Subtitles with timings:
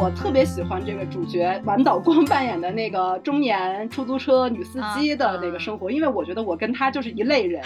[0.00, 7.62] 我特别喜欢这个主角丸岛光 扮演的那个中年出租车女司机的那个生活，因为我觉得我跟他就是一类人。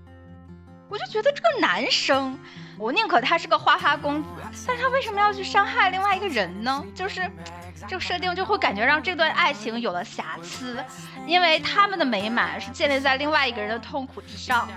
[0.90, 2.38] 我就觉得这个男生，
[2.78, 4.28] 我宁可他是个花花公子，
[4.66, 6.84] 但他为什么要去伤害另外一个人呢？
[6.94, 7.22] 就是
[7.88, 10.76] 这个设定就会感觉让这段爱情有了瑕疵，
[11.26, 14.68] 因为他们的美满是建立在另外一个人的痛苦之上。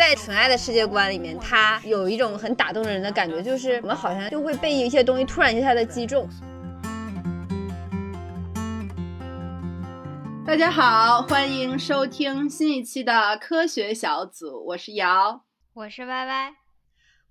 [0.00, 6.26] 在纯爱的世界观里面，他有一种很打动人的感觉，就是我们好像就会被一些东西突然一下的击中。
[10.46, 15.44] 大家好，欢迎收听新一期的科学小组，我是瑶，
[15.74, 16.54] 我是歪歪，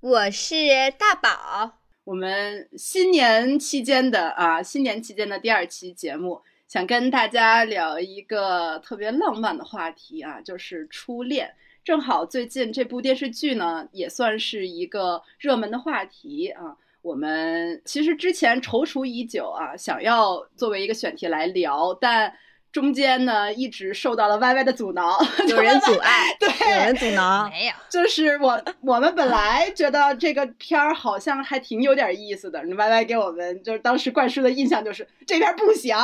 [0.01, 0.55] 我是
[0.95, 1.79] 大宝。
[2.03, 11.55] 我们新年期间的啊，新年期间的第二期节目，想跟大家聊一个特别浪漫的话题啊，就是初恋。
[11.89, 16.77] 正好最近这部电视剧呢，也算是一个热门的话题啊。
[17.01, 22.31] 我们其实之前踌躇已久啊，想要作为一个选题来聊，但
[22.71, 35.97] 中间呢一直受到了 Y Y 的阻挠，有人阻碍， 对，有人阻挠， 没有，就是我我们本来觉得这个片儿好像还挺有点意思的，Y Y 给我们就是当时灌输的印象就是这片不行，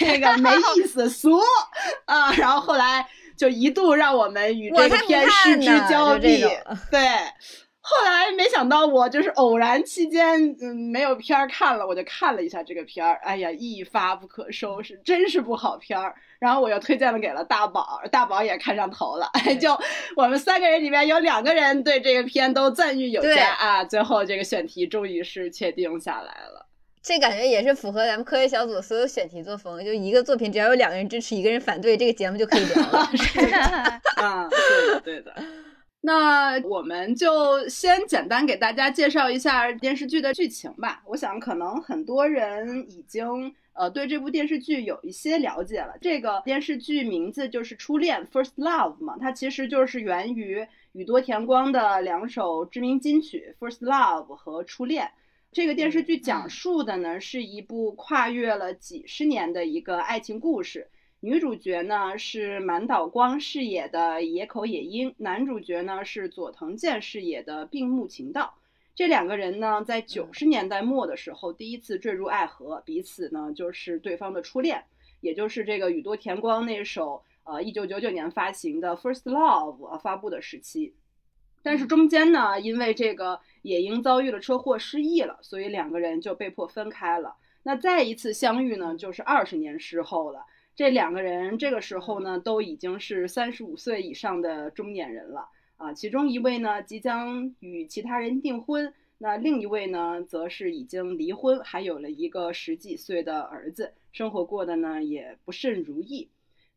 [0.00, 1.38] 那个没意思， 俗
[2.06, 3.06] 啊，然后后来。
[3.42, 6.42] 就一度让我们与这个片失之交臂，
[6.92, 7.00] 对。
[7.84, 16.14] 后来没想到我就是偶然期间，嗯，没有片儿看了，我就看了一下这个片儿，哎呀，一发不可收拾，真是不好片儿。
[16.38, 19.28] 然后我又推荐了给了大宝，大宝也看上头了，
[19.60, 19.76] 就
[20.16, 23.82] 我们三个人里面有两个人对这个片都赞誉有加啊。
[23.84, 26.61] 最后这个选题终于是确定下来了。
[27.02, 33.10] 这感觉也是符合咱们科学小组所有选题作风，就一个作品只要有两个人支持，一个人反对，这个节目就可以聊了。
[34.22, 35.34] 啊，对的，对的。
[36.02, 41.02] 那我们就先简单给大家介绍一下电视剧的剧情吧。
[41.06, 45.94] 我想可能很多人已经呃对这部电视剧有一些了解了。
[46.00, 55.04] 这个电视剧名字就是《初恋》（First Love） 嘛，它其实就是源于宇多田光的两首知名金曲《First Love》和《初恋》。
[55.52, 60.88] 这个电视剧讲述的呢，是一部跨越了几十年的一个爱情故事。
[61.20, 68.54] 女主角呢是满岛光饰演的野口野樱，男主角呢是佐藤健饰演的病木晴道。
[68.94, 74.82] 这两个人呢，在九十年代末的时候第一次坠入爱河，彼此呢就是对方的初恋，
[75.20, 80.94] 也就是这个宇多田光那首呃一九九九年发行的《First Love》发布的时期。
[81.62, 87.36] 但是中间呢，因为这个野樱遭遇了车祸失忆了，所以两个人就被迫分开了。
[87.62, 90.44] 那再一次相遇呢，就是二十年之后了。
[90.74, 95.92] 这两个人这个时候呢，都已经是三十五岁以上的中年人了啊。
[95.92, 106.28] 其中一位呢，即将与其他人订婚，那另一位呢，则是已经离婚，还有了一个十几岁的儿子，生活过得呢也不甚如意。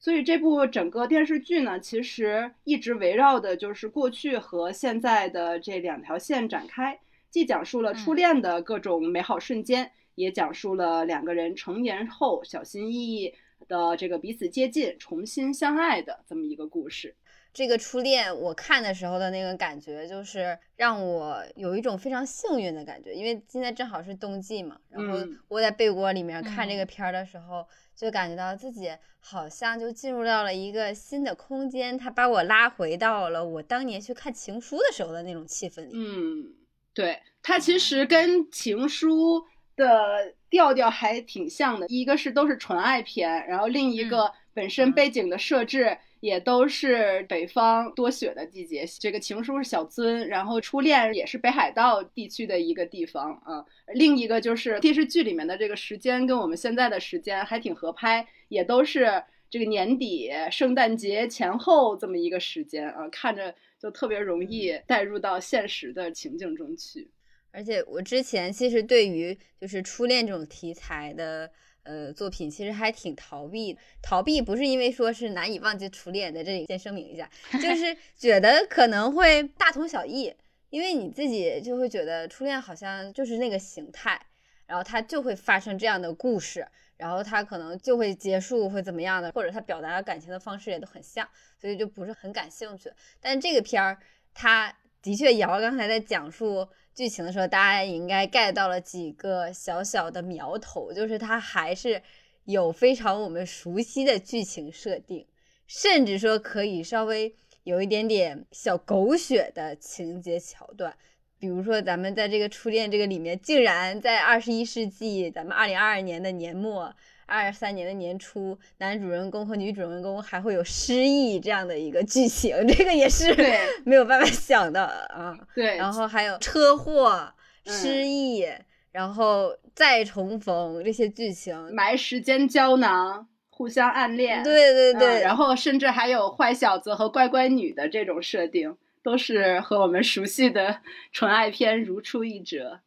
[0.05, 6.99] 所以这部整个电视剧呢，其实一直围绕的就是过去和现在的这两条线展开，
[7.31, 13.33] 既讲述了初恋的各种美好瞬间，也讲述了两个人成年后小心翼翼
[13.67, 17.15] 的这个彼此接近、重新相爱的这么一个故事。
[17.51, 25.17] 这个初恋，我看的时候的那个感觉，就是让我有一种非常幸运的感觉，因为现在正好是冬季嘛，然后
[25.47, 28.89] 窝在被窝里面看这个片儿的时候，就感觉到自己
[29.19, 35.91] 好像就进入到了一个新的空间，他把我拉回到了我当年去看《情书》的时候的那种气氛里。
[35.93, 36.53] 嗯，
[36.93, 39.39] 对，它其实跟《情书》
[39.75, 45.97] 的调调还挺像的，一个是都是纯爱片，然后另一个本身背景的设置。
[46.25, 48.83] 也都是北方多雪的季节。
[48.99, 53.63] 这个情书是小樽，然后初恋也是北海道地区的一个地方啊。
[53.93, 67.11] 另一个就是电视剧里面的这个时间跟我们现在的时间还挺合拍，也都是这个年底圣诞节前后这么一个时间啊，看着就特别容易带入到现实的情境中去。
[67.51, 71.51] 而且我之前其实对于就是初恋这种题材的。
[71.85, 80.33] 呃，作品其实还挺逃避，逃避不是因为说是难以忘记初恋的，这里先声明一下，就 是觉得可能会大同小异，
[80.71, 84.19] 因为你自己就会觉得初恋好像就是那个形态，
[84.65, 86.67] 然后它就会发生这样的故事，
[86.97, 91.29] 然后他可能就会结束，会怎么样的，或者他表达感情的方式也都很像，
[91.61, 92.91] 所以就不是很感兴趣。
[93.19, 93.99] 但这个片儿，
[94.33, 96.67] 它的确，瑶刚才在讲述。
[96.95, 102.01] 剧情的时候，大家应该 get 到了几个小小的苗头，就是它还是
[102.45, 105.27] 有非常我们熟悉的剧情设定，
[105.67, 110.95] 甚至说可以稍微有一点点小狗血的情节桥段，
[111.37, 116.95] 比如说咱们在这个初恋这个里面，竟然在二十一世纪，咱们二零二二年的年末。
[117.25, 123.35] 二三年的年初，男主人公和女主人公还会有失忆这样的一个剧情， 这个也是
[123.83, 125.37] 没有办法想的啊。
[125.53, 127.33] 对，然后还有车祸、
[127.65, 128.45] 失忆，
[128.91, 140.81] 然后再重逢这些剧情，埋时间胶囊，互相暗恋，对对对，然后甚至还有坏小子和乖乖女的这种设定，都是和我们熟悉的
[141.11, 142.81] 纯爱片如出一辙。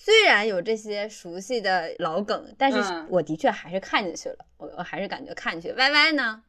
[0.00, 2.78] 虽然有这些熟悉的老梗，但是
[3.08, 5.76] 我的确还是看进去了，我我还是感觉看进去。
[5.76, 6.40] Y Y 呢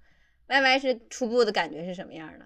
[0.45, 2.45] ？Y Y 是初步的感觉是什么样的？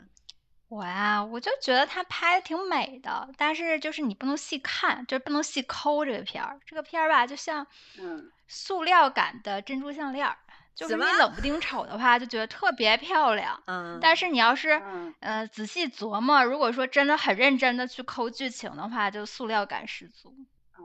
[0.69, 6.57] 我呀，我就觉得他拍的挺美的，但是就是你不能细看，就是不能细抠这个片儿。
[6.65, 7.67] 这个片儿吧，就像
[7.99, 10.25] 嗯塑料感的珍珠项链，
[10.73, 13.61] 就是你冷不丁瞅的话，就觉得特别漂亮。
[13.67, 14.81] 嗯，但是你要是
[15.19, 20.33] 嗯仔细琢磨，如果说真的很认真的去抠剧情的话，就塑料感十足。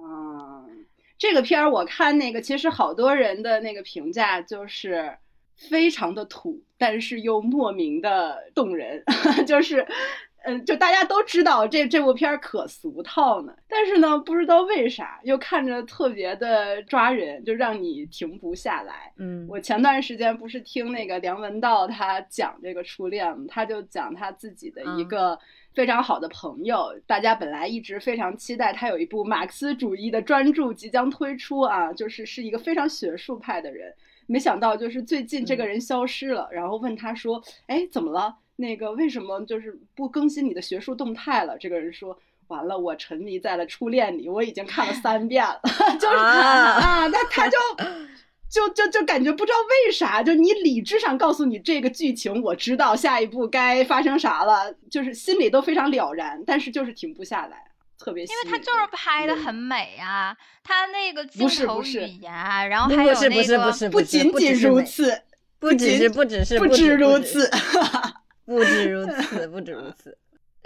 [0.05, 0.87] 嗯，
[1.19, 5.17] 这个片儿我看那个，其实好多人的那个评价就是
[5.57, 9.03] 非常的土，但是又莫名的动人，
[9.47, 9.87] 就是，
[10.45, 19.13] 嗯，就大家都知道这这部片儿可俗套呢，但是呢，不知道为啥又看着特别的抓人，就让你停不下来。
[19.17, 25.39] 嗯，我前段时间不是听那个梁文道他讲这个初恋，他就讲他自己的一个。
[25.79, 33.95] 非常好的朋友，大家本来一直非常期待他有一部马克思主义的专著即将推出啊，就是是一个非常学术派的人，
[34.27, 38.35] 没想到就是最近这个人消失了，然后问他说：“哎，怎么了？
[38.57, 45.61] 那个为什么就是不更新你的学术动态了？”这个人说：“完了，我沉迷在了初恋里，我已经看了三遍了，
[46.01, 47.57] 就是啊，那他就。”
[48.51, 57.63] 就就就感觉不知道为啥，就你理智上告诉你这个剧情，我知道下一步该发生啥了，就是心里都非常了然，但是就是停不下来，
[57.99, 58.25] 特别。
[58.25, 60.35] 因为他就是拍的很美啊，
[60.65, 62.33] 他那个镜头语言，
[62.71, 65.23] 然后还有那个，不仅仅如此，
[65.59, 67.51] 不只是不只是不止如此，
[68.47, 70.17] 不止如此，不止如此。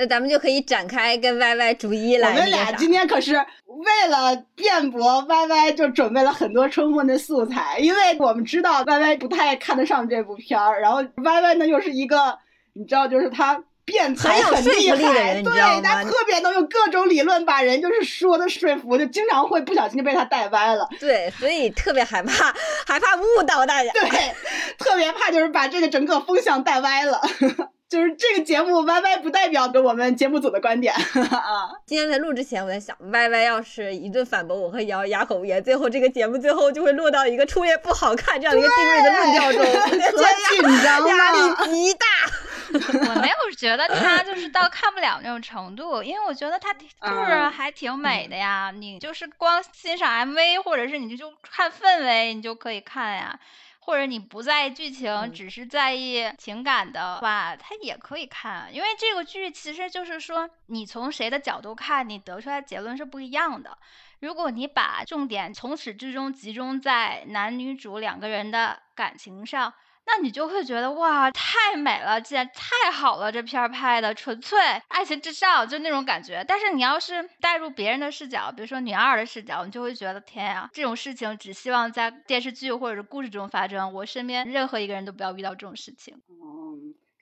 [0.02, 2.30] 那咱们就可以展开跟 Y Y 逐一来。
[2.30, 12.36] 我们俩今天可是为了辩驳 Y Y，就准备了很多充分的素材，因为我们知道 Y Y 不太看得上这部片儿，然后 Y Y 呢又是一个，
[12.72, 20.88] 你知道，就是他辩才很厉害，对，他特别能用各种理论把人就是说的说服，就经常会不小心就被他带歪了。
[20.98, 22.52] 对，所以特别害怕，
[22.88, 23.92] 害怕误导大家。
[23.92, 24.02] 对，
[24.78, 27.20] 特别怕就是把这个整个风向带歪了。
[27.92, 30.94] 就是这个节目，Y Y 不代表着我们节目组的观点
[31.30, 31.68] 啊。
[31.84, 39.60] 今天在录之前，我在想，Y Y 要是一顿反驳我和瑶哑口无言，最后这个节目最后就会落到一个初恋不好看这样一个定位的论调中，
[40.16, 42.06] 多紧张，压力极大。
[42.72, 48.72] 我没有觉得他就是到看不了那种程度，因为我觉得他就是还挺美的呀。
[48.74, 53.38] 你就是光欣赏 M V，或者是你就看氛围，你就可以看呀。
[53.84, 58.72] 或者你不在意剧情，只是在意情感的话，它也可以看。
[58.72, 63.76] 因为这个剧其实就是说，你从谁的角度看，你得出来结论是不一样的。
[64.20, 69.74] 如果你把重点从始至终集中在男女主两个人的感情上。
[70.04, 74.58] 那你就会觉得哇，太美了，简直太好了，这片儿拍的纯粹
[74.88, 76.44] 爱情至上，就那种感觉。
[76.46, 86.14] 但是你要是带入别人的视角，比如说女二的视角，你就会觉得天呀，这种事情只希望在电视剧或者是故事中发生，我身边任何一个人都不要遇到这种事情。
[86.28, 86.74] 哦，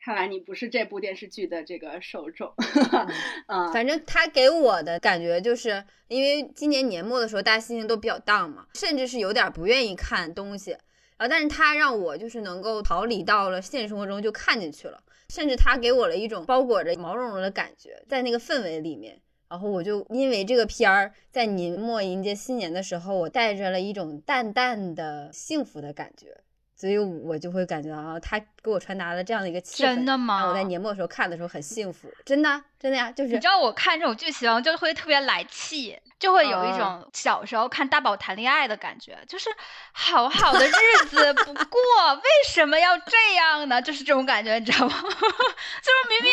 [0.03, 2.53] 看来你不是这部电视剧的这个受众。
[3.47, 10.75] 嗯，反正他给我的感觉就是，因为今年年末的时候大家心情都比较 down 嘛，甚至是有点不愿意看东西。
[11.21, 11.29] 啊！
[11.29, 14.99] 但是他让我就是能够逃离到了现实生活中就看进去了，
[15.29, 26.39] 甚至他给我了一种包裹着毛茸茸的感觉，在那个氛围里面，然后我就因为这个片儿，在年末迎接新年的时候，我带着了一种淡淡的幸福的感觉。
[26.81, 29.87] 所以我就会感觉啊，他给我传达了这样的一个气氛。
[29.89, 30.47] 真的吗？
[30.49, 33.35] 我在年末的时候看的时候很幸福，真的，真的呀，就是。
[33.35, 39.51] 你知道我看这种剧情就会特别来气，就会有一种小时候看大宝谈恋爱的感觉，就是
[39.93, 43.83] 好好的日子不过，为什么要这样呢？
[43.83, 44.95] 就是这种感觉，你知道吗？
[45.05, 46.33] 就是明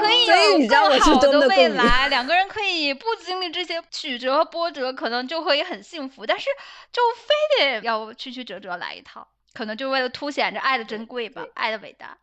[0.00, 0.24] 可以
[0.64, 6.46] 有更好的未来，两个人可以不经历这些曲折和波折，可能就会很幸福，但是
[6.90, 9.28] 就非得要曲曲折折来一套。
[9.52, 12.16] 可能就为了凸显着爱的珍贵吧，爱的伟大。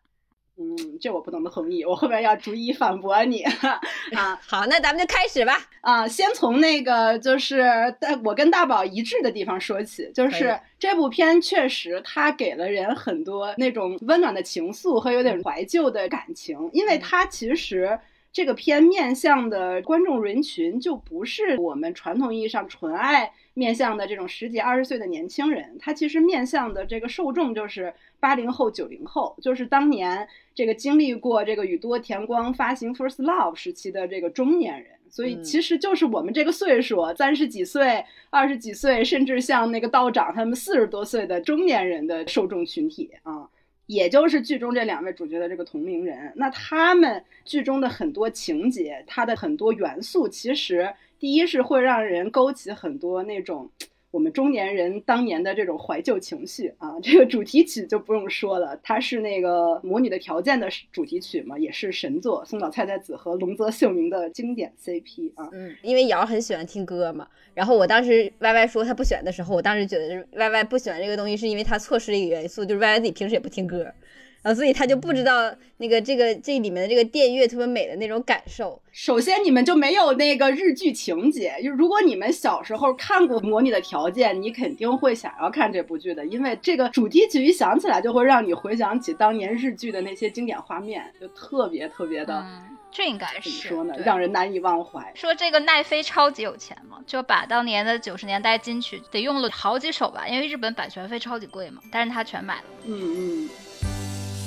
[0.62, 3.44] 嗯，这我不能同意，我后面要逐一反驳你
[4.14, 4.38] 啊。
[4.46, 5.58] 好，那咱们就开始吧。
[5.80, 7.64] 啊，先从那个就是
[8.02, 17.98] 大我跟大宝一致的地方说起，就是这部片确实它给了人很多那种温暖的情愫和有点怀旧的感情，因为它其实
[18.32, 34.92] 这个片面向的观众人群就不是我们传统意义上纯爱面向的这种十几二十岁的年轻人，他其实面向的这个受众就是八零后、九零后，就是当年这个经历过这个宇多田光发行《First Love》时期的这个中年人。
[35.10, 43.50] 所以其实就是我们这个岁数，三十几岁、二十几岁，甚至像那个道长他们四十多岁的中年人的受众群体啊。
[43.90, 53.68] 也就是剧中这两位主角的这个同龄人，那他们剧中的很多情节，它的很多元素，其实第一是会让人勾起很多那种。
[54.12, 59.50] 我们中年人当年的这种怀旧情绪啊，这个主题曲就不用说了，它是那个
[59.84, 65.48] 《魔女的条件》的主题曲嘛，也是神作，松岛菜菜子和龙泽秀明的经典 CP 啊。
[65.52, 73.94] 嗯，因为瑶很喜欢听歌嘛，然后我当时 Y Y 说他不选的时候，我当时觉得 Y Y 不喜欢这个东西是因为他错失了一个元素，就是 Y Y 自己平时也不听歌。
[74.42, 78.82] 啊，所以他就不知道那个这个这里面的这个电乐特别美的那种感受。
[78.92, 81.54] 首先，你们就没有那个日剧情节。
[81.64, 92.46] 就如果你们小时候看过《模拟的条件》，你肯定会想要看这部剧的，因为这个主题曲一想起来，就会让你回想起当年日剧的那些经典画面，就特别特别的。
[92.92, 93.94] 这应该是怎么说呢？
[94.04, 95.12] 让人难以忘怀。
[95.14, 102.64] 说这个奈飞超级有钱嘛，就把当年的九十年代金曲得用了好几首吧，因为日本版权费超级贵嘛，但是他全买了。
[102.86, 103.50] 嗯嗯。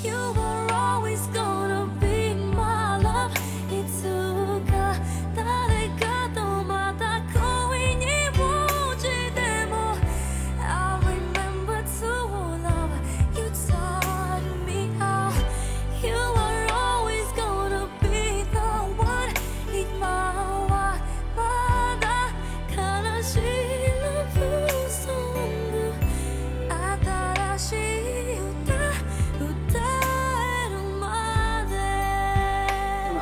[0.05, 1.62] You were always gone.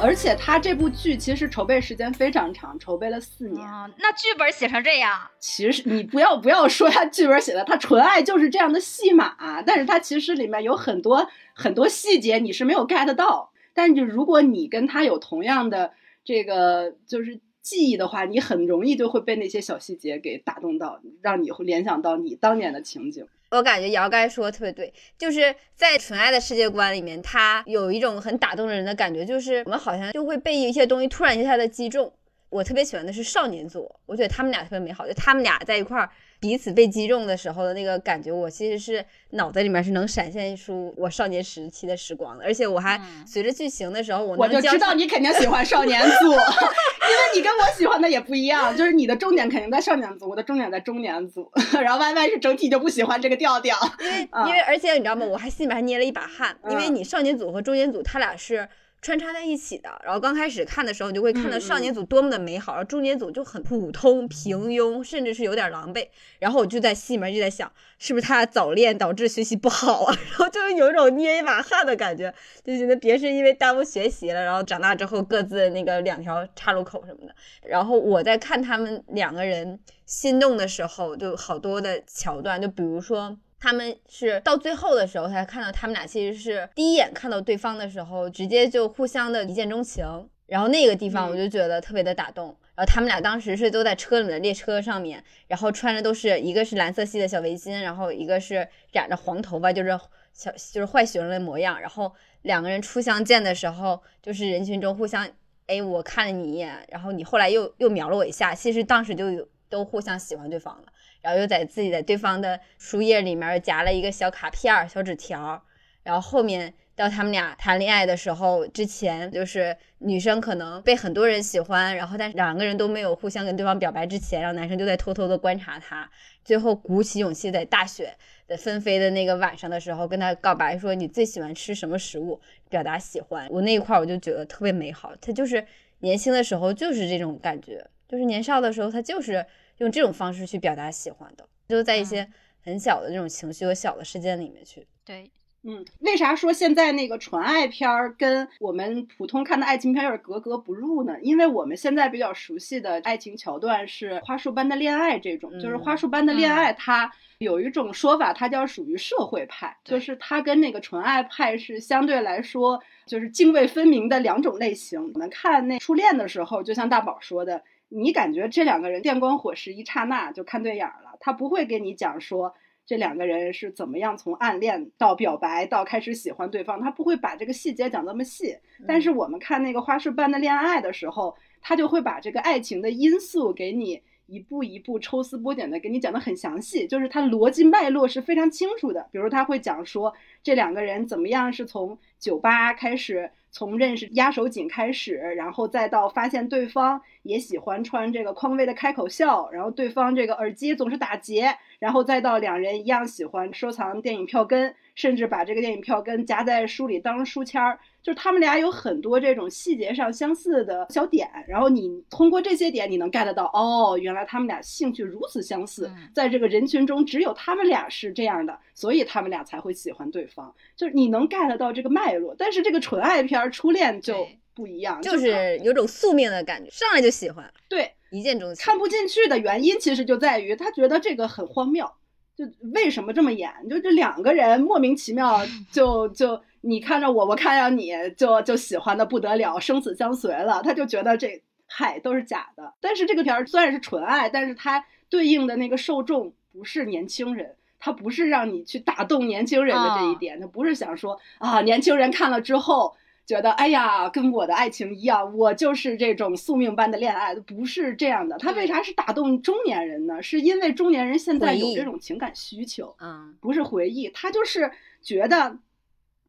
[0.02, 3.69] 而且他这部剧其实筹备时间非常长，筹备了四年。
[3.69, 9.62] 啊那剧本写成这样，其实你不要不要说他剧本写的，他纯爱就是这样的戏码。
[9.66, 13.52] 但是他其实里面有很多很多细节你是没有 get 到。
[13.75, 15.92] 但是如果你跟他有同样的
[16.25, 23.26] 这个就是记忆的话，你很容易就会被那些小细节给打动到，让你会联想到你当年的情景。
[23.50, 32.12] 我感觉姚该说的特别对，就是在纯爱的世界观里面，他有一种很打动人的感觉，就是我们好像就会被一些东西突然一下的击中。
[32.49, 36.11] 我特别喜欢的是少年组，我觉得他们俩特别美好，就他们俩在一块儿。
[36.40, 55.26] 彼此被击中的时候的那个感觉，我其实是脑袋里面是能闪现出我少年时期的时光的，而且我还随着剧情的时候，我我就知道你肯定喜欢少年组， 因为你跟我喜欢的也不一样，就是你的重点肯定在少年组，我的重点在中年组，然后 Y Y 是整体就不喜欢这个调调，因为因为而且你知道吗？
[55.26, 58.66] 我还心里面还捏了一把汗，因为你少年组和中年组他俩是。
[59.02, 66.07] 穿插在一起的，然后刚开始看的时候，你就会看到少年组多么的美好，然后中年组就很普通、平庸，甚至是有点狼狈。
[66.38, 70.14] 然后我就在心里面就在想，是不是他早恋导致学习不好啊？
[70.30, 77.35] 然后就有一种捏一把汗的感觉，就觉得别是因为耽误学习了，然后长大之后各自那个两条岔路口什么的。
[77.62, 83.38] 然后我在看他们两个人心动的时候，就好多的桥段，就比如说。
[83.60, 90.04] 他们是到最后的时候才看到，他们俩其实是第一眼看到对方的时候，直接就互相的一见钟情。
[90.46, 92.46] 然后那个地方我就觉得特别的打动。
[92.74, 99.90] 然后他们俩当时是都在车里的列车上面，然后穿着都是一个是蓝色系的小围巾，然后一个是染着黄头发，就是
[100.32, 101.78] 小就是坏学生的模样。
[101.78, 102.10] 然后
[102.42, 105.28] 两个人初相见的时候，就是人群中互相，
[105.66, 110.84] 哎，我看了你一眼，然后你后来又又瞄了我一下，其实当时就有都互相喜欢对方了。
[111.22, 115.62] 然后又在自己的对方的书页里面夹了一个小卡片、小纸条。
[116.02, 126.10] 然后后面到他们俩谈恋爱的时候，之前就是女生可能被很多人喜欢，然后但是两个人都没有互相跟对方表白之前，然后男生就在偷偷的观察她，
[126.42, 128.16] 最后鼓起勇气在大雪
[128.48, 133.46] 的纷飞的那个晚上的时候跟她告白，说你最喜欢吃什么食物，表达喜欢。
[133.50, 135.62] 我那一块我就觉得特别美好，他就是
[135.98, 139.44] 年轻的时候就是这种感觉，就是年少的时候他就是。
[139.80, 142.26] 用这种方式去表达喜欢的，就在一些
[142.62, 144.87] 很小的这种情绪和小的事件里面去。
[145.06, 145.30] 对，
[145.62, 151.16] 嗯，为啥说现在那个纯爱片儿跟我们普通看的爱情片有点格格不入呢？
[151.22, 165.10] 因为我们现在比较熟悉的爱情桥段是花束般的恋爱这种，就是花束般的恋爱，它有一种说法，它叫属于社会派，就是它跟那个纯爱派是相对来说就是泾渭分明的两种类型。
[165.14, 167.62] 我们看那初恋的时候，就像大宝说的。
[167.90, 172.54] 你感觉这两个人电光火石一刹那就看对眼了，他不会给你讲说
[172.87, 178.56] 这两个人是怎么样从暗恋到表白到开始喜欢对方，他不会把这个细节讲那么细。
[178.87, 189.09] 但是我们看那个花式般的恋爱的时候，他就会把这个爱情的因素给你一步一步抽丝剥茧的给你讲得很详细，就是他逻辑脉络是非常清楚的。
[189.11, 193.30] 比如他会讲说这两个人怎么样是从酒吧开始。
[193.52, 223.40] 从认识压手锦开始，然后再到发现对方也喜欢穿这个匡威的开口笑，然后对方这个耳机总是打结，然后再到两人一样喜欢收藏电影票根，甚至把这个电影票根夹在书里当书签儿，就是他们俩有很多这种细节上相似的小点，然后你通过这些点你能 get 到，哦，原来他们俩兴趣如此相似，在这个人群中只有他们俩是这样的，所以他们俩才会喜欢对方，就是你能 get 到这个脉络，但是这个纯爱片。
[223.40, 228.64] 而初恋就不一样，就是有种宿命的感觉，上来就喜欢，对，一见钟情。
[228.64, 231.90] 看不进去的原因其实就在于他觉得这个很荒谬，
[232.36, 233.50] 就为什么这么演？
[233.68, 235.40] 就这两个人莫名其妙
[235.72, 240.60] 就就你看着我，我看着你就就喜欢的不得了，生死相随了。
[240.62, 242.74] 他就觉得这嗨都是假的。
[242.80, 247.56] 但是这个片儿虽然是纯爱，但是它对应的那个受众不是年轻人。
[247.80, 252.94] 他不是让你去打动年轻人的这一点，他不是想说啊，年轻人看了之后。
[253.26, 258.37] 觉得哎呀，跟我的爱情一样，我就是这种宿命般的恋爱，不是这样的。
[258.38, 260.20] 他为啥是打动中年人呢？
[260.20, 264.68] 是因为中年人现在有这种情感需求，嗯，不是回忆，他就是
[265.00, 265.56] 觉得，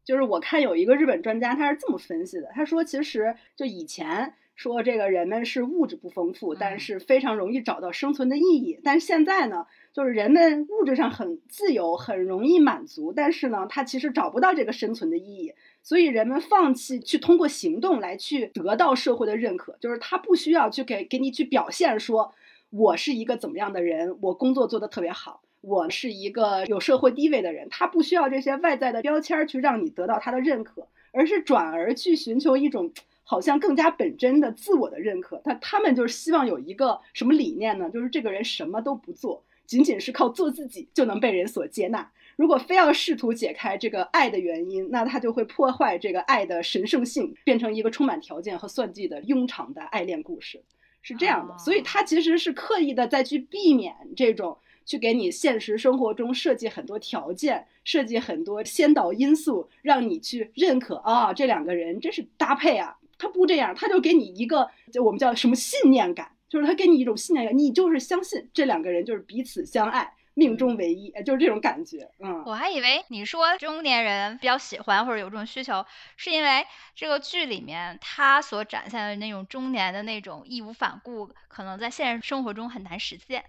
[0.04, 15.52] 就是我看有一个日本专家，他是这么分析的，他说其实就以前说这个人们是物质不丰富，但是非常容易找到生存的意义，但是现在呢，就是人们物质上很自由，很容易满足，但是呢，他其实找不到这个生存的意义。
[15.82, 22.32] 所以人们放弃去通过行动来去得到社会的认可，就是他不需要去给给你去表现说，
[22.70, 32.92] 我是一个怎么样的人，我工作做得特别好，我是一个有社会地位的人，他不需要这些外在的标签去让你得到他的认可，而是转而去寻求一种
[33.24, 35.42] 好像更加本真的自我的认可。
[35.44, 37.90] 他他们就是希望有一个什么理念呢？
[37.90, 42.10] 就是这个人什么都不做，仅仅是靠做自己就能被人所接纳。
[42.36, 50.62] 如果非要试图解开这个爱的原因，那他就会破坏这个爱的神圣性，变成一个充满条件和算计的庸常的爱恋故事，
[51.02, 51.56] 是这样的。
[51.58, 62.96] 所以他其实是刻意的再去避免这种，去给你现实生活中设计很多条件，设计很多先导因素，让你去认可啊，这两个人真是搭配啊。
[63.18, 70.12] 他不这样，他就给你一个，就我们叫什么信念感，就是他给你一种信念感，你就是相信这两个人就是彼此相爱。
[70.34, 72.10] 命中唯一，就是这种感觉。
[72.18, 75.84] 嗯，我还以为你说中年人比较喜欢或者有这种需求，
[76.16, 83.44] 是因为这个剧里面他所展现的那种中年的那种义无反顾，可能在现实生活中很难实现，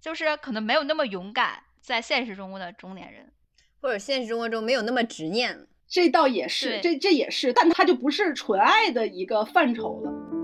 [0.00, 3.32] 就是可能没有那么勇敢，在现实中的中年人，
[3.80, 5.66] 或者现实生活中没有那么执念。
[5.88, 10.39] 这倒也是，这这也是，但他就不是纯爱的一个范畴了。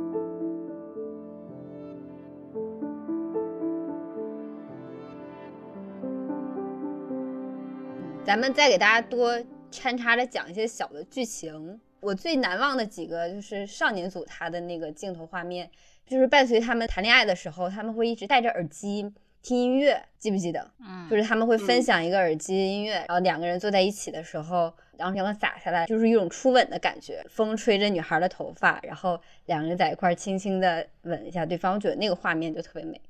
[8.27, 11.81] 咱们再给大家多穿插着讲一些小的剧情。
[12.01, 15.71] 我最难忘的几个就是少年组他的那个镜头画面，
[16.05, 19.09] 就是伴随他们谈恋爱的时候，他们会一直戴着耳机
[19.43, 20.69] 听音乐，记不记得？
[20.81, 33.01] 嗯，就是他们会分享一个耳机音乐，然后两个人坐在一起的时候，然后阳光洒下来，就是一种初吻的感觉，风吹着女孩的头发，然后两个人在一块儿轻轻的吻一下对方，我觉得那个画面就特别美。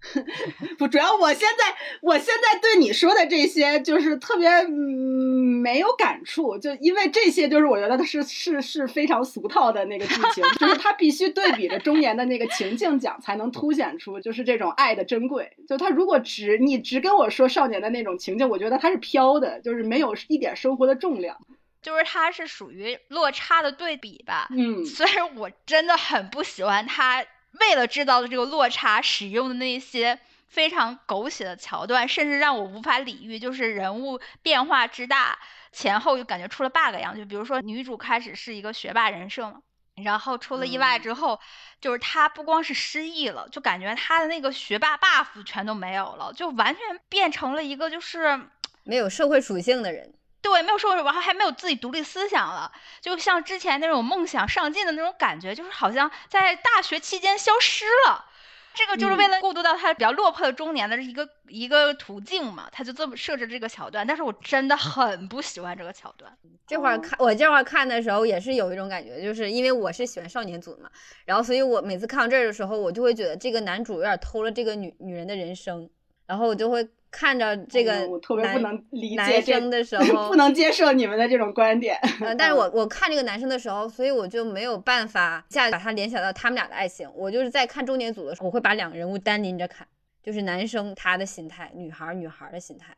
[0.78, 15.52] 不，主要我现在，我现在对你说的这些就是特别嗯没有感触，就因为这些就是我觉得它是是是非常俗套的那个剧情，就是它必须对比着中年的那个情境讲，才能凸显出就是这种爱的珍贵。
[15.68, 21.36] 就他如果只你只跟我说少年的那种情境，我觉得他是飘的，就是没有一点生活的重量，
[21.82, 24.48] 就是它是属于落差的对比吧。
[24.56, 27.22] 嗯，虽然我真的很不喜欢他。
[27.58, 35.38] 为了制造的这个落差，使用的那些非常狗血的桥段，甚至让我无法理喻，就是人物变化之大，
[35.72, 37.16] 前后就感觉出了 bug 一样。
[37.16, 39.60] 就比如说，女主开始是一个学霸人设嘛，
[40.02, 41.38] 然后出了意外之后，
[41.80, 48.40] 就是她不光是失忆了，就感觉她的那个学霸 buff 全都没有了，就完全变成了一个就是
[48.84, 50.14] 没有社会属性的人。
[50.42, 58.26] 对，没有社会，然后还没有自己独立思想了，就像之前那种梦想上进的那种感觉，就是好像在大学期间消失了。
[58.72, 64.06] 这个就是为了过渡到他比较落魄的中年的一个一个途径嘛，他就这么设置这个桥段。
[64.06, 66.32] 但是我真的很不喜欢这个桥段。
[66.68, 70.90] 这会儿看我这会儿看的时候，也是有一种感觉，就是因为我是喜欢少年组的嘛，
[71.24, 75.90] 然后所以我每次看到这儿的时候，我就会觉得这个男主有点偷了这个女女人的人生，
[76.26, 81.96] 然后我就会看着这个嗯我特别不男能理解男生的时 候，不能接受你们的这种观点。
[82.20, 87.10] 呃，但是我我看这个男生的时候，所以我就没有办法一下把他联想到他们俩的爱情。
[87.14, 89.86] 我就是在看中年组的时候，我会把两个人物单拎着看，
[90.22, 92.94] 就是男生他的心态，女孩儿女孩儿的心态，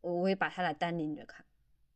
[0.00, 1.44] 我会把他俩单拎着看。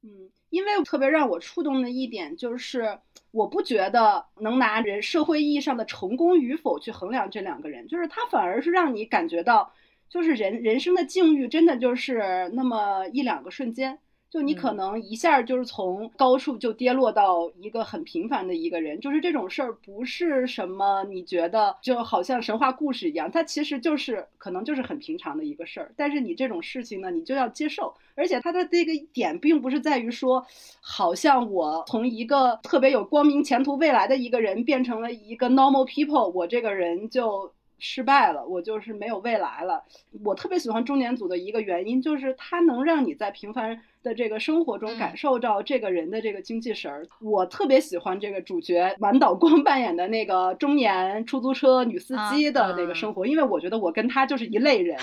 [0.03, 2.99] 嗯，因为特别让我触动的一点就是，
[3.31, 9.75] 我不觉得能拿人社会意义上的成功与否去衡量这两个人，就是他反而是让你感觉到，
[10.11, 13.99] 就是人人生的境遇真的就是那么一两个瞬间。
[14.31, 25.93] 就你可嗯能一下就是从高处就跌落到一个很平凡的一个人，就是这种事儿不是什么你觉得就好像神话故事一样，它其实就是可能就是很平常的一个事儿。
[25.97, 30.47] 但是你这种事情呢，你就要接受，而且它的这个点并不是在于说，
[30.81, 39.83] 好像我从一个特别有光明前途未来的一个人变成了一个 normal people，我这个人就失败了，我就是没有未来了。
[40.25, 47.07] 我特别喜欢中年组的一个原因，就是它能让你在平凡的这个生活中嗯感受到这个人的这个精气神儿。
[47.21, 54.99] 我特别喜欢这个主角满岛光扮演的那个中年出租车女司机的那个生活，因为我觉得我跟他就是一类人，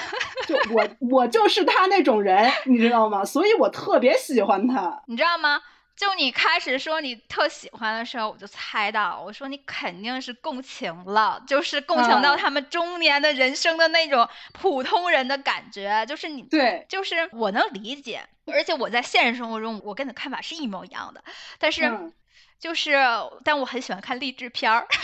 [0.48, 3.26] 就我我就是他那种人，你知道吗？
[3.26, 5.02] 所以我特别喜欢他。
[5.08, 5.60] 你知道吗？
[5.98, 12.38] 就你开始说你特喜欢的时候，我就猜到，我说你肯定是共情了，就是共情到嗯。
[12.38, 21.24] 他们中年的人生的那种普通人的感觉，就是你对，就是我能理解，而且我在现实生活中，我跟你的看法是一模一样的。
[21.58, 22.14] 但是嗯
[22.60, 22.96] 就是，
[23.44, 24.88] 但我很喜欢看励志片儿。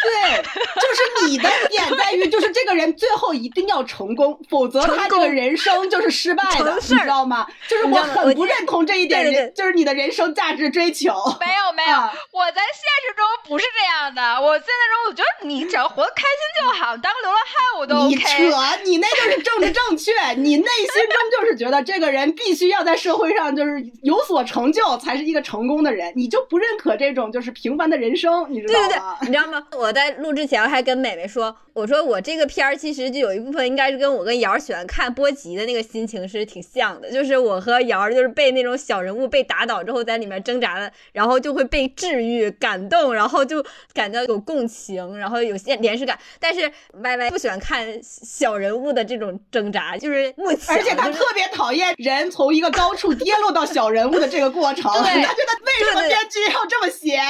[0.00, 7.44] 对，就是你的点在于，就是这个人最后一定要成功，否则他这个人生就是失败的，你知道吗？
[7.68, 11.12] 就是我很不认同这一点，对对人就是你的人生价值追求。
[11.40, 14.40] 没有没有，啊我在现实中不是这样的。
[14.40, 18.24] 我现实中我觉得你只要活得开心就好，当个流浪汉我都你 OK。
[18.24, 28.88] 扯，你那就是政治正确，你内心中就是觉得这个人必须要在社会上就是有所成就，才是一个成功的人，你就不认可这种就是平凡的人生，你知道吗？
[28.88, 29.66] 对，你知道吗？
[29.76, 43.64] 我在录之前还跟美美说，我说我这个片儿其实就有一部分应该是跟我跟瑶儿喜欢看波吉的那个心情是挺像的，就是我和瑶儿就是被那种小人物被打倒之后在里面挣扎的，然后就会被治愈、感动，然后就
[43.94, 46.18] 感到有共情，然后有些连视感。
[46.40, 55.28] 但是 Y Y 不喜欢看小人物的这种挣扎，就是目前而且他特别讨厌人从一个高处跌落到小人物的这个过程，他觉得
[55.64, 57.20] 为什么编剧要这么写？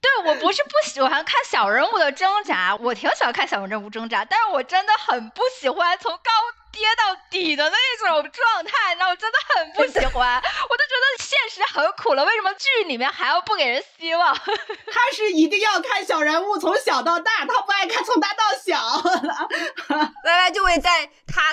[0.00, 6.30] 对我不是不喜欢看小人物的挣扎， 我挺喜欢看小人物挣扎，但是我真的很不喜欢从高
[6.70, 10.36] 跌到底的那种状态，那我真的很不喜欢。
[10.68, 14.34] 我都觉得现实很苦了，为什么剧里面还要不给人希望？
[14.36, 19.02] 他是一定要看小人物从小到大，他不爱看从大到小。
[20.24, 21.05] 歪歪就会在他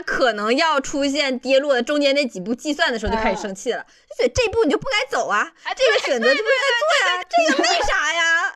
[0.03, 8.49] 可能要出现跌落的中间那几步计算的时候就开始生气了，就觉得这步你就不该走啊，啊这个选择就不应该做呀，这个为啥呀？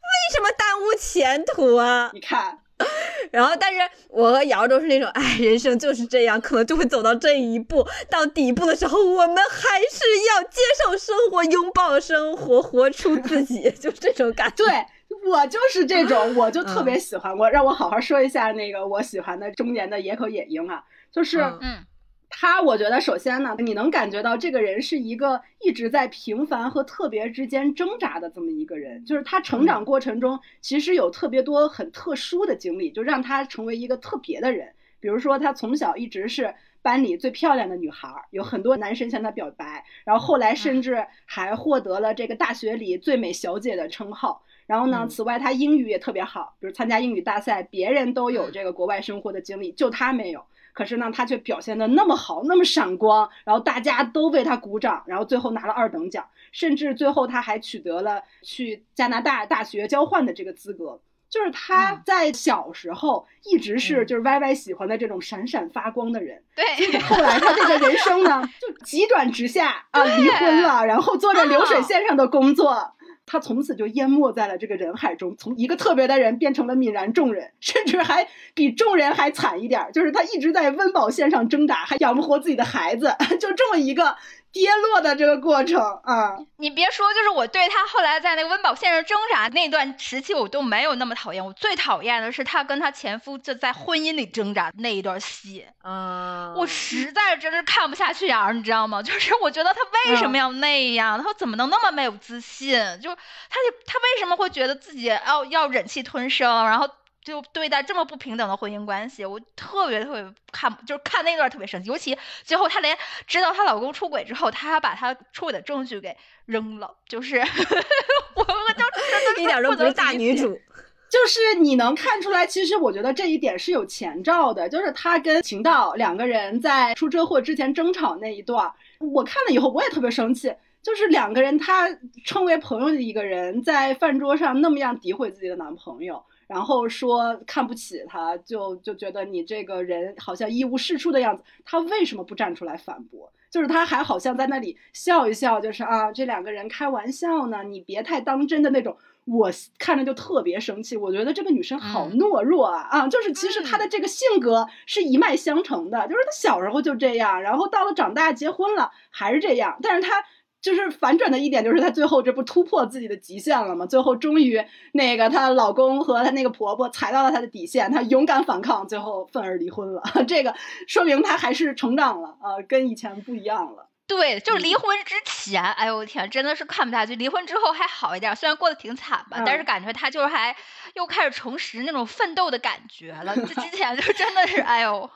[0.00, 2.10] 为什么耽误前途啊？
[2.12, 2.58] 你看，
[3.30, 14.64] 然后，但是我和姚都是那种，哎，人生就是这样，可能就会走到这一步，到底部的时候，我们还是要接受生活，拥抱生活，活出自己， 就这种感觉。
[14.64, 14.86] 对
[15.26, 17.36] 我就是这种，我就特别嗯喜欢。
[17.36, 21.40] 我让我好好说一下那个我喜欢的中年的野口野樱啊，就是。
[21.40, 21.86] 嗯嗯，
[22.32, 34.72] 他，我觉得首先呢，你能感觉到这个人是一个一直在平凡和特别之间挣扎的这么一个人，就是他成长过程中其实有特别多很特殊的经历，就让他成为一个特别的人。
[35.00, 44.44] 比如说，他从小一直是班里最漂亮的女孩儿，有很多男生向她表白，然后后来甚至还获得了这个大学里最美小姐的称号。
[44.70, 50.44] 然后呢，嗯此外他英语也特别好，比如参加英语大赛，别人都有这个国外生活的经历，就他没有。
[50.72, 61.00] 可是呢，他却表现的那么好，那么闪光，然后大家都为他鼓掌，然后最后拿了二等奖，甚至最后他还取得了去加拿大大学交换的这个资格。
[61.28, 72.94] 就是他嗯在小时候一直是嗯就是歪歪喜欢的这种闪闪发光的人，对，后来他这个人生呢就急转直下啊，离婚了，然后做着流水线上的工作。
[73.26, 79.92] 他从此就淹没在了这个人海中，从一个特别的人变成了泯然众人，甚至还比众人还惨一点儿。
[79.92, 84.16] 就是他一直在温饱线上挣扎，还养不活自己的孩子， 就这么一个
[84.52, 86.36] 跌落的这个过程啊。
[86.56, 91.44] 你别说，就是我对他后来在那个温饱线上挣扎那段时期，我都没有那么讨厌。
[91.44, 95.66] 我最讨厌的是他跟他前夫就在婚姻里挣扎那一段戏。
[95.82, 99.02] 啊，我实在真是看不下去眼儿，你知道吗？
[99.02, 101.22] 就是我觉得他为什么要那样？
[101.22, 102.74] 他怎么能那么没有自信？
[103.00, 106.88] 就他就他为什么会觉得自己要要忍气吞声，然后
[107.22, 109.24] 就对待这么不平等的婚姻关系？
[109.24, 117.36] 我特别特别看，就是看那段特别生气，尤其最后她连知道她老公出轨之后，她还把她出轨的证据给扔了，就是
[118.34, 120.58] 我我就真的一点都不是大女主。
[121.10, 130.54] 就是你能看出来，其实我觉得这一点是有前兆的，就是她跟秦道两个人在出车祸之前争吵那一段，我看了以后我也特别生气。
[130.82, 131.90] 就是两个人，她
[132.24, 141.44] 称为朋友的一个人，在饭桌上那么样诋毁自己的男朋友，然后说看不起他，就就觉得你这个人好像一无是处的样子。
[141.64, 143.32] 他为什么不站出来反驳？
[143.48, 148.96] 就是他还好像在那里笑一笑，就是啊，这两个人开玩笑呢，你别太当真的那种。
[149.26, 153.06] 我看着就特别生气，我觉得这个女生好懦弱啊啊！
[153.06, 160.24] 就是其实她的这个性格是一脉相承的，就是她小时候就这样，然后到了长大结婚了还是这样，但是她。
[160.62, 163.86] 就是反转的一点，就是她最后这不突破自己的极限了吗？
[163.86, 170.02] 最后终于那个她老公和她那个婆婆踩到了她的底线，她勇敢反抗，最后愤而离婚了。
[170.28, 170.54] 这个
[170.86, 173.88] 说明她还是成长了啊，跟以前不一样了。
[174.06, 177.16] 对，就是离婚之前，哎呦我天，真的是看不下去。
[177.16, 180.54] 离婚之后还好一点，虽然过得挺惨吧，但是感觉她就是还
[180.94, 183.34] 又开始重拾那种奋斗的感觉了。
[183.34, 185.08] 这之 前就真的是哎呦，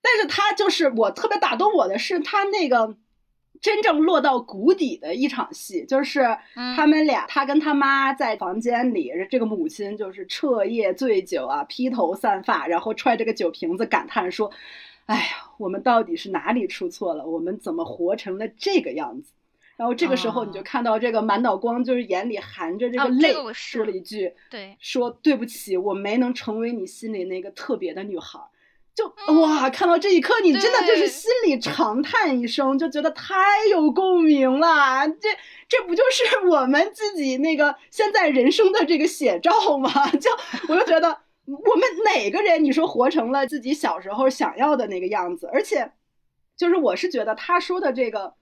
[0.00, 2.96] 但是她就是我特别打动我的是她那个。
[3.60, 6.20] 真正落到谷底的一场戏，就是
[6.54, 14.50] 他们俩，他跟他妈在房间里，这个母亲就是彻夜醉酒啊，披头散发，然后揣着个酒瓶子感叹说
[15.04, 15.22] ：“哎呀，
[15.58, 17.26] 我们到底是哪里出错了？
[17.26, 19.32] 我们怎么活成了这个样子？”
[19.76, 28.38] 然后这个时候你就看到这个满脑光，就是眼里含着这个泪，说了一句：“对，说对不起，我没能成为你心里那个特别的女孩。”
[29.00, 33.34] 就哇，看到这一刻，你真的就是心里长叹一声，就觉得太
[33.70, 35.08] 有共鸣了。
[35.08, 35.28] 这
[35.66, 39.90] 这不就是 我们自己那个现在人生的这个写照吗？
[40.20, 40.30] 就
[40.68, 45.48] 我就觉得，我们哪个人你说活成了自己小时候想要的那个样子？
[45.50, 45.92] 而且，
[46.58, 48.34] 就是我是觉得他说的这个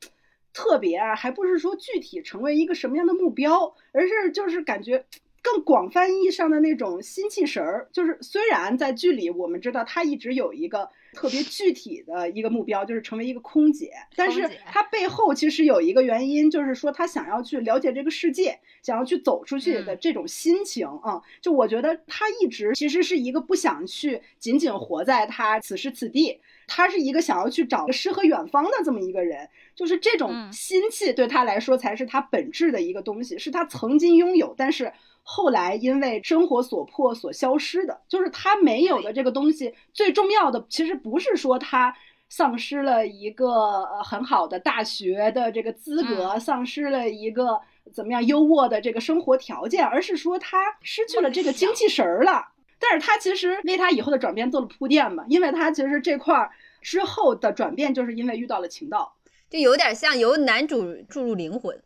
[0.52, 5.06] 特别啊，还不是说具体成为一个什么样的目标，而是就是感觉。
[5.50, 21.22] 更广泛意义上的那种心气神儿，就是虽然在剧里我们知道他一直有一个特别具体的一个目标，就是成为一个空姐，但是他背后其实有一个原因，就是说他想要去了解这个世界，想要去走出去的这种心情啊。
[21.40, 34.92] 就我觉得他一直其实是一个不想去仅仅活在他此时此地，他是一个想要去找个诗和远方的这么一个人，就是这种心气对他来说才是他本质的一个东西，是他曾经拥有，但是。
[35.30, 39.74] 后来因为生活所迫所消失的，就是他没有的这个东西。
[39.92, 41.94] 最重要的其实不是说他
[42.30, 43.46] 丧失了一个
[43.84, 47.60] 呃很好的大学的这个资格，丧失了一个
[47.92, 52.48] 怎么样优渥的这个生活条件，而是说他失去了这个精气神儿了。
[52.78, 59.14] 但是他其实为他以后的转变做了铺垫嘛，因为他其实这块儿之后的转变，就是因为遇到了情道，
[59.50, 61.82] 就有点像由男主注入灵魂。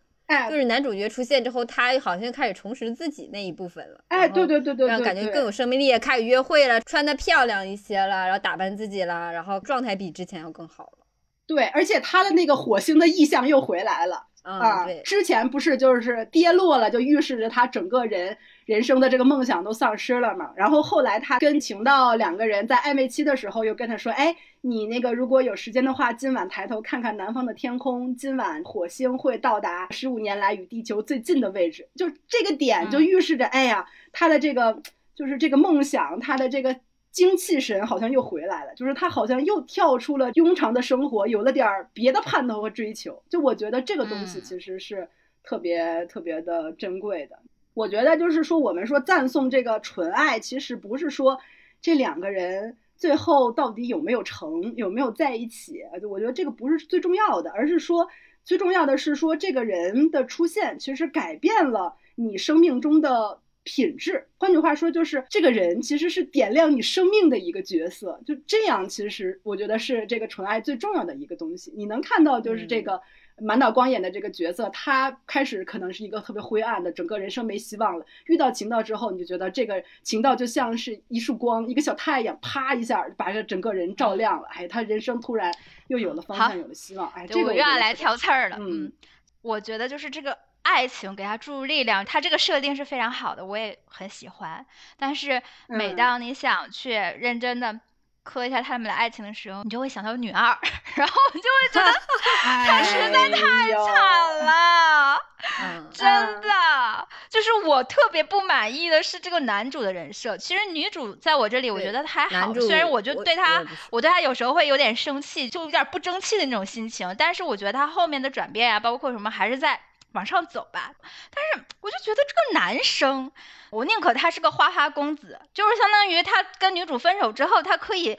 [0.51, 4.05] 就是男主角出现之后，他好像开始重拾自己那一部分了。
[4.09, 11.07] 哎，对对对对，让感觉更有生命力，开始约会了，穿的漂亮一些了，然后打扮自己了，然后状态比之前要更好了。
[11.47, 14.87] 对，而且他的那个火星的意象又回来了啊！
[15.05, 18.37] 之前不是就是跌落了，就预示着他整个人。
[18.65, 20.53] 人生的这个梦想都丧失了嘛？
[20.55, 34.81] 然后后来他跟晴道两个人在暧昧期的时候，又跟他说：“哎，你那个如果有时间的话，今晚抬头看看南方的天空，今晚火星会到达十五年来与地球最近的位置。”就这个点就预示着，哎呀，他的这个
[35.17, 36.77] 就是这个梦想，他的这个
[37.11, 43.21] 精气神好像又回来了，就是他好像又跳出了庸常的生活，有了点儿别的盼头和追求。
[43.29, 45.09] 就我觉得这个东西其实是
[45.43, 47.37] 特别特别的珍贵的。
[47.75, 51.41] 我觉得就是说，我们说赞颂这个纯爱，其实不是说
[51.81, 55.81] 这两个人最后到底有没有成，有没有在一起。
[56.01, 58.07] 就我觉得这个不是最重要的，而是说
[58.45, 64.29] 最重要的是说这个人的出现，其实改变了你生命中的品质。
[64.39, 68.21] 换句话说，就是这个人其实是点亮你生命的一个角色。
[68.25, 71.73] 就这样，其实我觉得是这个纯爱最重要的一个东西。
[71.77, 73.03] 你能看到，就是这个。
[73.41, 78.05] 满脑光眼的这个角色，他开始可能是一个特别灰暗的，整个人生没希望了。
[78.27, 84.49] 遇到情道之后，你就觉得这个情道就像是一束光，一个小太阳，啪一下把这整个人照亮了。
[84.53, 85.53] 哎，他人生突然
[85.89, 87.09] 又有了方向，有了希望。
[87.13, 88.57] 哎，这个我又要来挑刺儿了。
[88.61, 88.93] 嗯，
[89.41, 94.65] 我觉得就是这个爱情给他注入力量，他这个设定是非常好的，我也很喜欢。
[94.97, 97.81] 但是每当你想去认真的
[98.23, 100.57] 磕一下他们的爱情的时候，你就会想到女二，
[100.95, 102.01] 然后你就会觉得
[102.43, 105.19] 他实在太惨了。
[105.61, 106.07] 嗯，真
[106.41, 110.37] 的，就是我特别不满意的是这个男主的人设。
[110.39, 117.13] 其实女主在我这里，我觉得还好，虽然我就对她我对她有时候会有点生气，就有点不争气的那种心情。
[117.19, 119.81] 但是我觉得他后面的转变啊，包括什么，还是在
[120.15, 120.93] 往上走吧。
[121.35, 123.31] 但是我就觉得这个男生，
[123.71, 128.19] 我宁可他是个花花公子，就是相当于他跟女主分手之后，他可以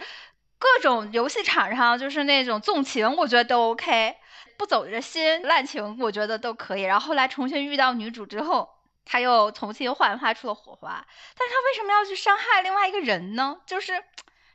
[0.57, 4.15] 各种游戏场上就是那种纵情，我觉得都 OK。
[4.55, 6.83] 不走着心滥情，我觉得都可以。
[6.83, 8.69] 然后后来重新遇到女主之后，
[9.03, 11.05] 他又重新焕发出了火花。
[11.35, 13.57] 但是他为什么要去伤害另外一个人呢？
[13.65, 14.03] 就是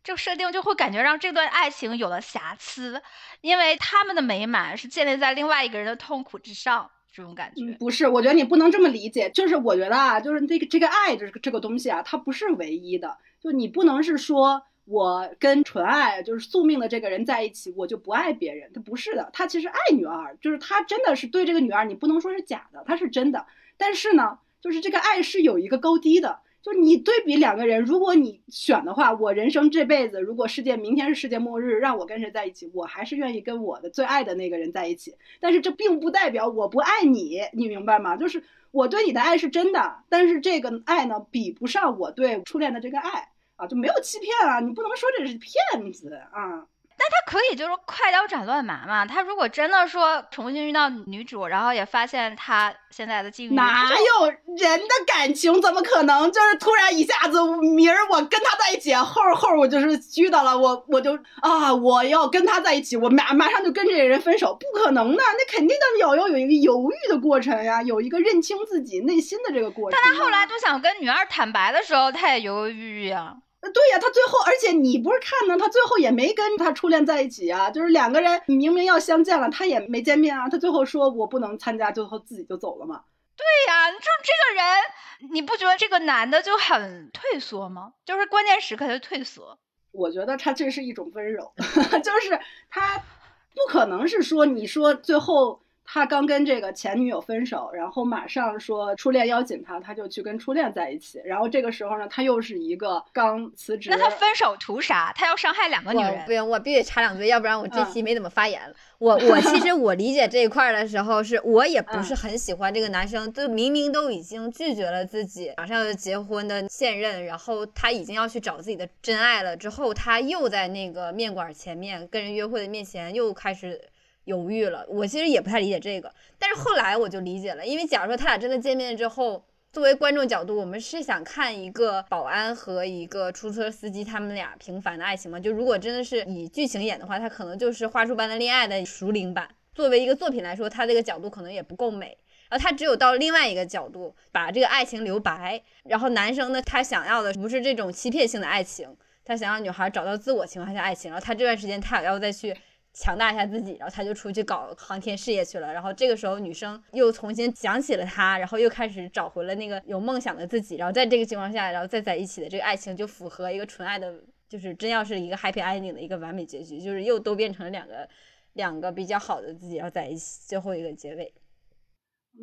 [0.04, 3.02] 这个设定就会感觉让这段爱情有了瑕疵，
[3.40, 7.64] 因为他们的美满是建立在另外一个人的痛苦之上，这种感觉。
[7.64, 9.28] 嗯，不是，我觉得你不能这么理解。
[9.30, 13.18] 就是我觉得啊，就是这个这个爱这个这个东西啊，它不是唯一的。
[13.40, 18.70] 就你不能是说我跟纯爱就是宿命的这个人在一起，我就不爱别人。
[18.72, 23.44] 他不是的，他其实爱女二，就是他真的是对这个女二，你不能说是假的，他是真的。
[23.76, 26.38] 但是呢，就是这个爱是有一个高低的。
[26.60, 35.14] 就你对比两个人，如果你选的话，我人生这辈子，如果世界明天是世界末日，让我跟谁在一起，我还是愿意跟我的最爱的那个人在一起。
[35.40, 38.16] 但是这并不代表我不爱你，你明白吗？
[38.16, 46.66] 就是我对你的爱是真的，但是这个爱呢，比不上我对初恋的这个爱啊，就没有欺骗啊，你不能说这是骗子啊。
[47.06, 49.06] 他可以就是快刀斩乱麻嘛。
[49.06, 57.38] 他如果真的说重新遇到女主，然后也发现他现在的境遇，哪有人的感情怎么可能就是突然一下子
[57.74, 70.02] 明儿我跟他在一起，后儿后儿我就是遇到了我我就啊我要跟他在一起，我马马上就跟这个人分手，不可能的，那肯定的要要有一个犹豫的过程呀，有一个认清自己内心的这个过程啊。
[70.04, 73.36] 但他后来就想跟女二坦白的时候，他也犹犹豫豫啊。
[73.60, 83.02] 呃对呀，他最后，而且你不是看呢，他最后也没跟他初恋在一起啊，就是两个人明明要相见了，他也没见面啊，他最后说我不能参加，最后自己就走了嘛。
[83.36, 87.92] 对呀，就这个人，你不觉得这个男的就很退缩吗？
[88.04, 89.58] 就是关键时刻就退缩。
[89.90, 91.52] 我觉得他这是一种温柔，
[92.04, 92.38] 就是
[92.70, 105.10] 他不可能是说你说最后他刚跟这个前女友分手，然后马上说初恋邀请他，他就去跟初恋在一起，然后这个时候呢，他又是一个刚辞职，那他分手图啥？
[105.16, 106.32] 他要伤害两个女人不。
[106.32, 108.74] 行，我必须插两句，要不然我这嗯期没怎么发言了。
[108.98, 123.80] 我我其实 我理解这一块儿的时候是，我也不是很喜欢这个男生，就明明都已经拒绝了自己马上要结婚的现任，然后他已经要去找自己的真爱了，之后他又在那个面馆前面跟人约会的面前又开始。
[124.28, 135.40] 犹豫了，我其实也不太理解这个，但是后来我就理解了，因为假如说他俩真的见面之后，作为观众角度，我们是想看一个保安和一个出租车司机他们俩平凡的爱情嘛？
[135.40, 139.48] 就如果真的是以剧情演的话，他可能就是花束般的恋爱的熟龄版。
[139.74, 142.18] 作为一个作品来说，他这个角度可能也不够美，
[142.50, 145.62] 然后他只有到另外一个角度，把这个爱情留白。
[145.84, 148.88] 然后男生呢，他想要的不是这种欺骗性的爱情，
[149.24, 151.10] 他想让女孩找到自我情况下爱情。
[151.12, 152.56] 然后他这段时间他也要再去
[152.92, 155.72] 强大一下自己，然后他就出去搞航天事业去了。
[155.72, 160.76] 然后这个时候女生又重新想起了他，然后又开始找回了那个有梦想的自己。
[160.76, 164.12] 然后在这个情况下，然后再在一起的这个爱情就符合一个纯爱的，
[164.48, 168.08] 就是真要是一个 happy ending 的一个完美结局，就是又都变成了两个
[168.54, 171.32] 两个比较好的自己要在一起，最后一个结尾。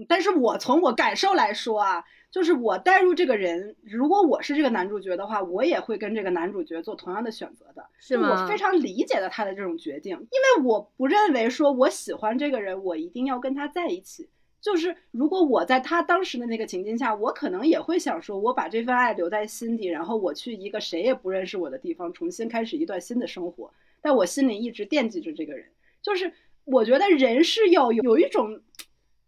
[0.09, 2.03] 但是我从我感受来说啊，
[2.35, 7.85] 就是我带入这个人，如果我是这个男主角的话，我也会跟这个男主角做同样的选择的。
[7.97, 14.27] 是吗我非常理解了他的这种决定，因为我不认为说我喜欢这个人，我一定要跟他在一起。
[14.59, 23.71] 就是如果我在他当时的那个情境下，我可能也会想说，我把这份爱留在心底，然后我去一个谁也不认识我的地方，重新开始一段新的生活。
[24.01, 25.65] 但我心里一直惦记着这个人，
[26.01, 26.33] 就是
[26.65, 28.59] 我觉得人是要有有一种。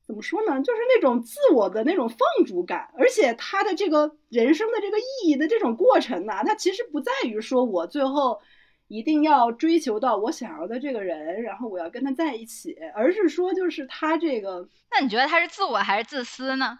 [0.08, 0.62] 怎么说呢？
[0.62, 8.40] 就是那种自我的那种放逐感，而且他的这个人生的这个意义的这种过程呢，他其实不在于说我最后
[8.88, 16.80] 一定要追求到我想要的这个人，然后我要跟他在一起，而是说就是他这个，那你觉得他是自我还是自私呢？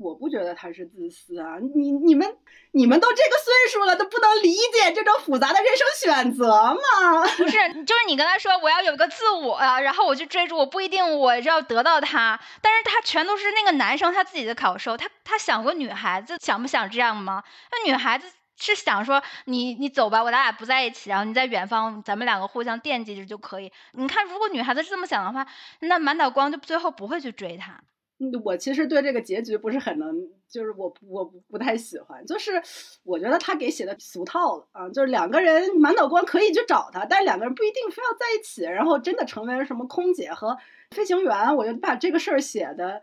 [0.00, 2.26] 我不觉得他是自私啊，你你们
[2.72, 7.26] 你们都这个岁数了，都不能理解这种复杂的人生选择吗？
[7.36, 17.44] 不是，就是你跟他说我要有个自我啊，然后我去追逐，我不一定我要得到他，但是他全都是那个男生他自己的感受，他他想过女孩子想不想这样吗？
[17.70, 18.26] 那女孩子
[18.56, 23.70] 是想说你你走吧，我咱俩不在一起，然后你在远方，咱们两个互相惦记着就可以。
[23.92, 25.46] 你看，如果女孩子是这么想的话，
[25.80, 27.78] 那满岛光就最后不会去追他。
[28.22, 32.62] 嗯我其实对这个结局不是很能，就是我我不不太喜欢，就是
[33.02, 40.54] 我觉得他给写的俗套了啊，就是两个人满脑光可以去找他，但是两个人不一定非要在一起，然后真的成为了什么空姐和
[40.90, 43.02] 飞行员，我就把这个事儿写的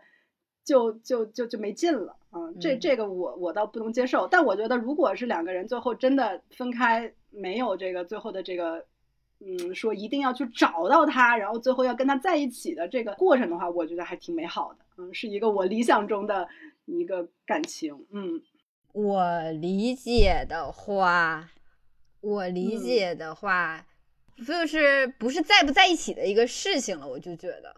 [0.64, 8.86] 就就就就没劲了啊，这嗯这个我我倒不能接受，但我觉得如果是两个人最后真的分开，没有这个最后的这个。
[9.40, 14.78] 嗯，说一定要去找到他，然后最后要跟他在一起的这个过程的话，我觉得还挺美好的。
[14.96, 16.48] 嗯，是一个我理想中的
[16.86, 18.06] 一个感情。
[18.12, 18.42] 嗯，
[18.92, 21.48] 我理解的话，
[22.20, 23.86] 我理嗯解的话，
[24.44, 27.76] 就是不是在不在一起的一个事情了，我就觉得。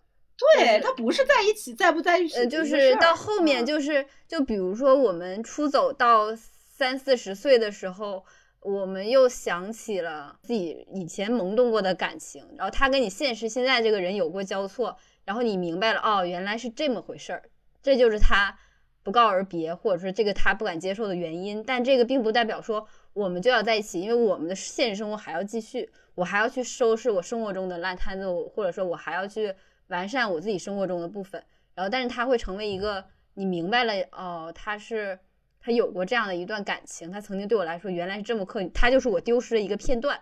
[0.57, 8.25] 对他不是在一起，在不在一起就是到后面，嗯就是就比如说我们出走到三四十岁的时候，
[8.63, 17.43] 我们又想起了自己以前萌动过的感情，然后他跟你现实现在这个人有过交错，然后你明白了，哦，原来是这么回事儿，
[17.83, 18.59] 这就是他
[19.03, 21.65] 不告而别，或者说这个他不敢接受的原因。
[21.65, 29.55] 但这个并不代表说我们就要在一起，因为我们的现实生活还要继续，我还要去收拾我生活中的烂摊子，或者说我还要去
[29.87, 31.43] 完善我自己生活中的部分。
[31.75, 33.03] 然后，但是他会成为一个
[33.33, 35.19] 你明白了，哦，他是
[35.61, 40.19] 他有过这样的一段感情，他曾经对我来说原来是这么刻，他就是我丢失的一个片段。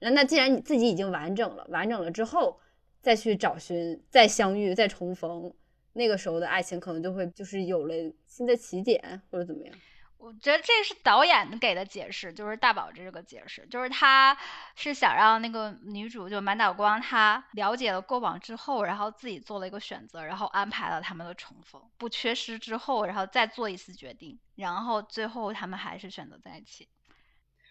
[0.00, 2.58] 那那既然你自己已经完整了，完整了之后
[3.00, 5.52] 再去找寻、再相遇、再重逢，
[5.92, 7.94] 那个时候的爱情可能就会就是有了
[8.26, 9.74] 新的起点，或者怎么样。
[10.22, 14.36] 我觉得这是导演给的解释，就是大宝这个解释，就是他
[14.76, 26.86] 是想让那个女主就满岛光她了解了过往之后，然后自己做了一个选择，然后安排了他们的重逢，不缺失之后，然后再做一次决定，然后最后他们还是选择在一起。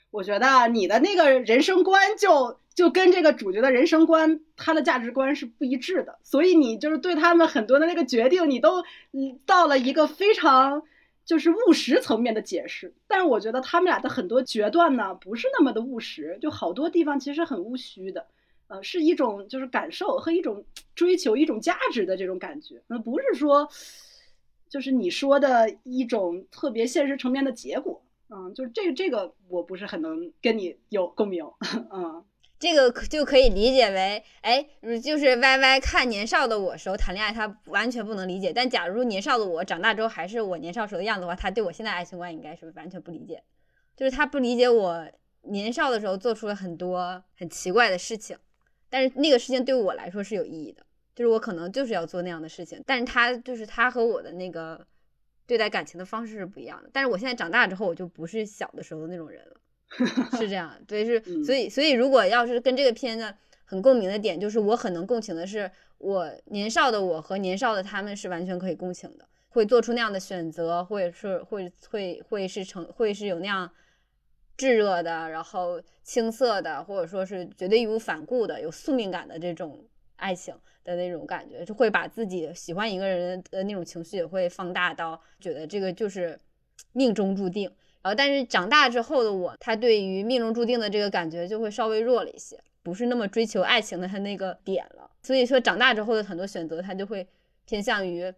[0.09, 8.81] 我觉得你的那个人生观就就跟这个主角的人生观，他的价值观是不一致的，所以你就是对他们很多的那个决定，你都
[9.11, 10.81] 嗯到了一个非常
[11.29, 12.91] 就是务实层面的解释。
[13.05, 18.25] 但是我觉得他们俩的很多决断呢，不是那么的务实，就好多地方其实很务虚的。
[18.65, 20.65] 呃，是一种就是感受和一种
[20.95, 23.69] 追求一种价值的这种感觉，那不是说
[24.67, 28.01] 就是你说的一种特别现实层面的结果。
[28.29, 31.45] 嗯，就是这这个我不是很能跟你有共鸣，
[31.93, 32.23] 嗯，
[32.59, 34.67] 这个可就可以理解为，哎，
[35.01, 38.51] 就是歪歪看年少的我时候谈恋爱，他完全不能理解。
[38.51, 43.41] 但假如年少的我长大之后还是我年少时候的样子的话，他对我现在爱情观应该是完全不理解，
[43.95, 45.07] 就是他不理解我
[45.43, 48.37] 年少的时候做出了很多很奇怪的事情，
[48.89, 50.85] 但是那个事情对我来说是有意义的，
[51.15, 54.85] 就是我可能就是要做那样的事情，但是他就是他和我的那个
[55.47, 56.89] 对待感情的方式是不一样的。
[56.91, 59.55] 但是我现在长大之后，我就不是小的时候的那种人了。
[60.37, 63.33] 是这样，对，是，嗯所以，所以如果要是跟这个片子
[63.65, 73.71] 很共鸣的点，就是我很能共情的是，我年少的我和年少的他们是完全可以共情的，会做出那样的选择，或者是会会会是成会是有那样
[74.57, 79.83] 炙热的，然后青涩的，或者说是绝对义无反顾的，有宿命感的这种
[80.17, 86.39] 爱情的那种感觉，就会把自己喜欢一个人的那种情绪也会放大到觉得这个就是
[86.93, 87.71] 命中注定。
[88.01, 95.09] 然后，但是长大之后的我，他对于命中注定的这个感觉就会稍微弱了一些，不是那么追求爱情的他那个点了。
[95.21, 97.27] 所以说，长大之后的很多选择，他就会
[97.65, 98.33] 偏向于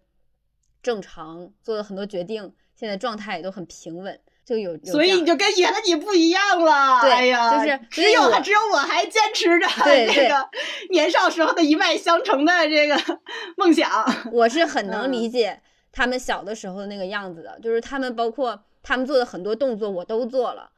[0.81, 4.75] 正常，做的很多决定，现在状态也都很平稳，就有。
[4.77, 7.01] 有所以你就跟原来你不一样了。
[7.01, 10.49] 对哎呀，就是只有只有我还坚持着对 对这个
[10.89, 12.97] 年少时候的一脉相承的这个
[13.57, 13.87] 梦想。
[14.31, 20.71] 我是很能嗯理解他们小的时候的那个样子的，就是他们包括他们做的很多动作我都做了，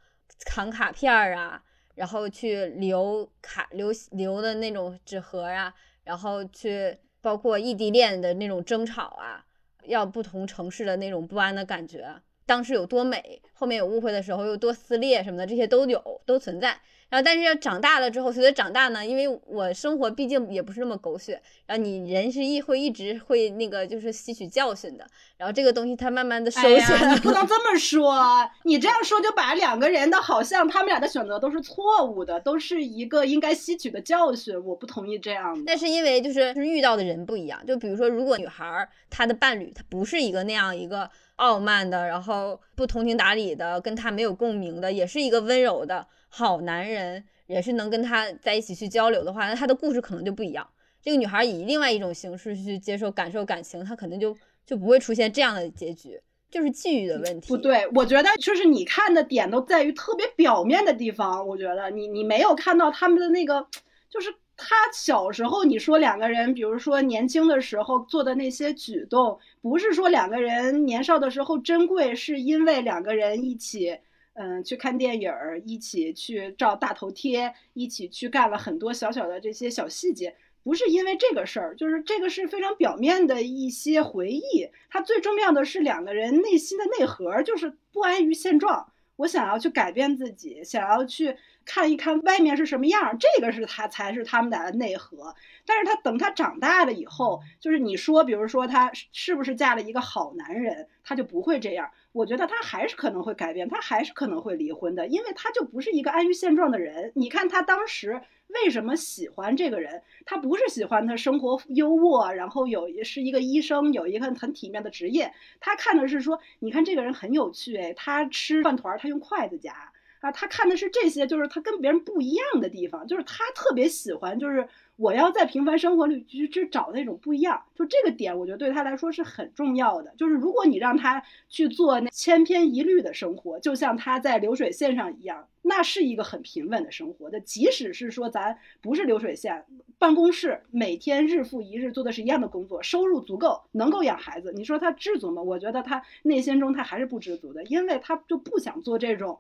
[0.46, 1.64] 扛卡片儿啊，
[1.96, 5.74] 然后去留卡留留的那种纸盒啊，
[6.04, 9.46] 然后去包括异地恋的那种争吵啊，
[9.86, 16.82] 要不同城市的那种不安的感觉，当时有多美，后面有误会的时候又多撕裂什么的，这些都有都存在。
[17.14, 25.06] 然后，但是长大了之后，随着长大呢，因为我生活毕竟也不是那么狗血，然后你人是一会一直会那个就是吸取教训的，
[25.38, 28.20] 然后这个东西它慢慢的收起来你不能 这么说，
[28.64, 34.60] 你这样说就把两个人的好像他们俩的选择都是错误的，都是一个应该吸取的教训。
[34.66, 35.62] 我不同意这样的。
[35.68, 50.68] 那是因为就是遇到的人不一样，就比如说，如果女孩她的伴侣她不是一个那样一个傲慢的，然后不通情达理的，跟她没有共鸣的，也是一个温柔的好男人，也是能跟他在一起去交流的话，那他的故事可能就不一样。
[51.00, 56.20] 这个女孩以另外一种形式去接受、感受感情，她可能就就不会出现这样的结局，
[56.50, 57.50] 就是际遇的问题。
[57.50, 61.48] 不对，我觉得就是你看的点都在于特别表面的地方。
[61.48, 63.68] 我觉得你你没有看到他们的那个，
[64.10, 74.00] 就是他小时候你说两个人，比如说年轻的时候做的那些举动，不是说两个人年少的时候珍贵，是因为两个人一起。
[74.34, 84.70] 嗯，去看电影儿，一起去照大头贴，一起去干了很多小小的这些小细节，不是因为这个事儿，就是这个是非常表面的一些回忆。
[84.90, 88.93] 它最重要的是两个人内心的内核，就是不安于现状。
[89.16, 95.36] 我想要去改变自己，想要去看一看外面是什么样，这个是他才是他们俩的内核。
[95.66, 101.90] 但是他等他长大了以后，就是你说，比如说他是不是嫁了一个好男人，他就不会这样。
[102.12, 107.12] 我觉得他还是可能会改变，他还是可能会离婚的，因为他就不是一个安于现状的人。
[107.16, 108.22] 你看他当时
[108.54, 110.02] 为什么喜欢这个人？
[110.26, 115.34] 他不是喜欢他生活优渥，然后有是一个医生，有一个很体面的职业。
[115.60, 119.74] 他看的是说，你看这个人很有趣，哎，他吃饭团他用筷子夹
[120.22, 124.68] 啊，他看的是这些，就是他跟别人不一样的地方，就是他特别喜欢，就是。
[124.96, 130.14] 我要在平凡生活里去去找那种不一样，就这个点，我觉得对他来说是很重要的。
[130.18, 137.40] 就是如果你让他去做那千篇一律的生活，就像他在流水线上一样，那是一个很平稳的生活的。
[137.40, 139.66] 即使是说咱不是流水线，
[139.98, 145.42] 办公室每天日复一日做的是一样的工作，收入足够，能够养孩子，你说他知足吗？
[145.42, 149.40] 我觉得他内心中他还是不知足的，因为他就不想做这种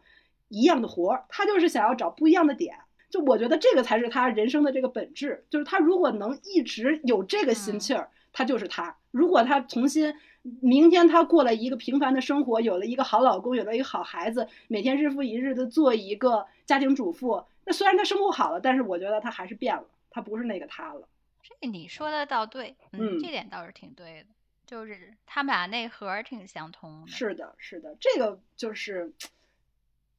[0.49, 2.75] 一样的活儿，他就是想要找不一样的点。
[3.13, 8.97] 就我觉得这个才是他人生的这个本质，就是他如果能一直有这个心气儿，他就是他。
[9.11, 10.15] 如果他重新，
[10.61, 21.07] 明天他过了一个平凡的生活，有了一个好老公，有了一个好孩子，每天日复一日的做一个家庭主妇，那虽然他生活好了，但是我觉得他还是变了，他不是那个他了。
[21.43, 24.29] 这你说的倒对，嗯，这点倒是挺对的，
[24.65, 27.11] 就是他们俩内核挺相通的。
[27.11, 29.13] 是的，是的，这个就是。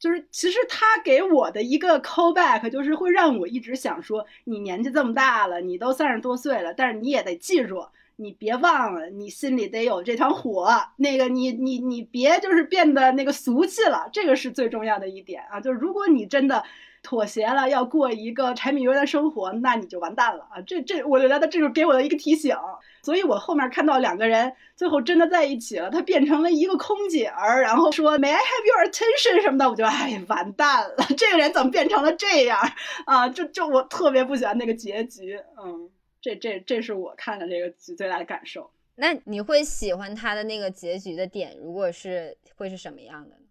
[0.05, 7.87] 就是其实他给我的一个 callback，就是会让我一直想说，你年纪这么大了，你都三十多岁了，但是你也得记住，
[8.17, 10.69] 你别忘了，你心里得有这团火。
[10.99, 15.59] 那个你你你别就是变得那个俗气了，这个是最重要的一点啊。
[15.59, 16.63] 就是如果你真的。
[17.05, 20.61] 妥协了，要过一个柴米油盐的生活，那你就完蛋了啊！
[20.67, 22.57] 这这，我觉得这是给我的一个提醒。
[23.03, 32.59] 所以我后面看到两个人最后真的在一起了，他变成了一个空姐儿，然后说 May I have your attention 什么的，我就哎完蛋了， 这个人怎么变成了这样
[33.05, 33.29] 啊？
[33.29, 35.91] 就就我特别不喜欢那个结局，嗯，
[36.23, 38.71] 这这这是我看的这个剧最大的感受。
[38.95, 43.43] 那你会喜欢他的那个结局的点，如果是会是什么样的呢？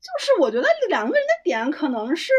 [0.00, 2.32] 就是我觉得两个人的点可能是。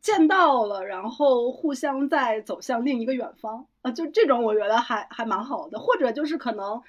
[0.00, 5.78] 见到了，然后互相再走向另一个远方啊，就这种我觉得还还蛮好的。
[5.78, 6.82] 或者就是可能，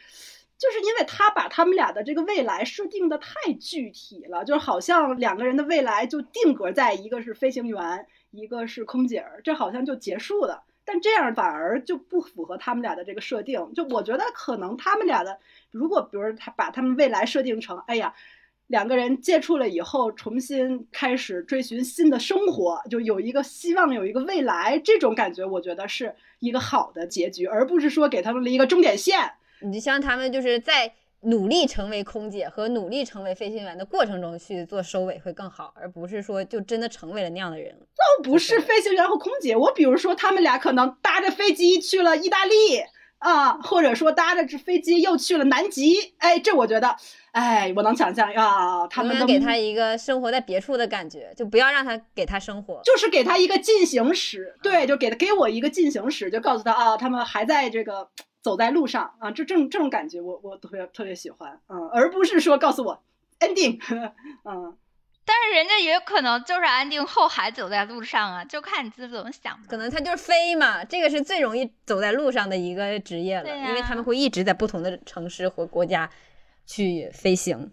[0.58, 10.64] 就是因为他把他们俩的这个未来设定的太具体了，就好像两个人的未来就定格在一个是飞行员，一个是空姐儿，这好像就结束了。
[10.84, 13.74] 但这样反而就不符合他们俩的这个设定。
[13.74, 15.40] 就我觉得可能他们俩的，
[15.72, 18.14] 如果比如他把他们未来设定成，哎呀。
[18.68, 29.34] 两个人接触了以后，重新开始追寻新的生活，就有一个希望，有一个未来，这种感觉，我觉得是一个好的结局，而不是说给他们了一个终点线。
[29.62, 37.72] 你就像他们就是在努力成为空姐和努力成为飞行员的过程中去做收尾会更好，而不是说就真的成为了那样的人。
[37.80, 42.54] 倒不是飞行员和空姐，我比如说他们俩可能搭着飞机去了意大利。
[43.26, 46.96] 啊，或者说搭着这飞机又去了南极，哎，这我觉得，
[47.32, 58.08] 哎，我能想象啊，他们给他一个生活在别处的感觉，就不要让他给他生活，就是给他一个进行时，对，就给他给我一个进行时，就告诉他啊，他们还在这个
[58.44, 63.02] 走在路上啊，这这种这种感觉，我我特别特别喜欢，嗯，而不是说告诉我
[63.40, 63.80] ending，
[64.44, 64.78] 嗯。
[65.26, 69.60] 但是人家也有可能就是安定后还走在路上啊，就看你自己怎么想。
[69.68, 76.10] 可能他就是飞嘛，这个是最容易走在路上的一个职业了，因为他们会一直在不同的城市或国家
[76.66, 77.72] 去飞行。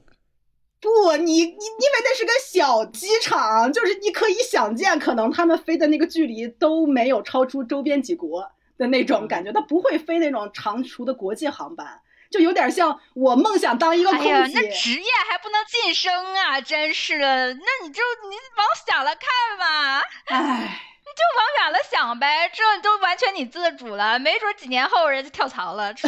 [0.80, 1.56] 不，你你因为
[2.02, 12.00] 那是个小机场，就是你可以想见，可能他们飞的那个距离都没有超出周边几国的那种感觉，他不会飞那种长途的国际航班。
[12.32, 16.60] 就有点像我梦想当一个空姐，那职业还不能晋升啊！
[16.60, 19.28] 真是的，那你就你往小了看
[19.60, 25.94] 嘛，哎，你就往远了想呗，这都完全你自主了，没准几年后人家跳槽了，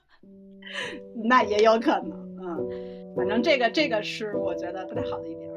[1.28, 2.98] 那也有可能嗯。
[3.16, 5.50] 反正这个这个是我觉得不太好的一点。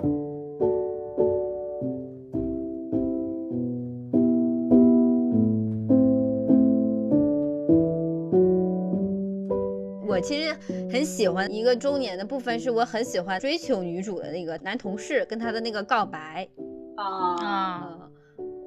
[10.21, 10.55] 其实
[10.91, 16.47] 很喜欢一个中年的部分，是我很喜欢追求女主的那个男同事跟他的那个告白
[16.95, 17.97] 啊啊！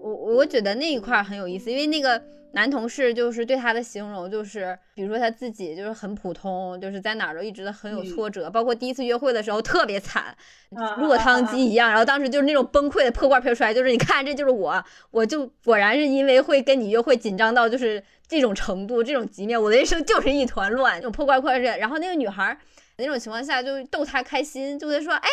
[0.03, 2.23] 我我觉得那一块儿很有意思，因为那个
[2.55, 10.37] 男同事就是对他的形容就是，比如说他自己就是很普通，就是在哪儿都一直都很有嗯挫折，包括第一次约会的时候特别惨，
[10.77, 11.89] 啊落汤鸡一样。
[11.89, 21.77] 然后当时就是那种崩溃的破罐破摔，就是你看这就是我，我就果然是因为会跟你约会紧张到就是这种程度，这种局面，我的人生就是一团乱，这种破罐破摔。
[21.79, 22.57] 然后那个女孩儿
[22.99, 25.29] 那种情况下就逗他开心，就会说，哎，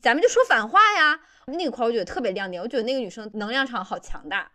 [0.00, 1.18] 咱们就说反话呀。
[1.46, 4.48] 那个块儿我觉得特别亮点，我觉得那个女生能量场好强大，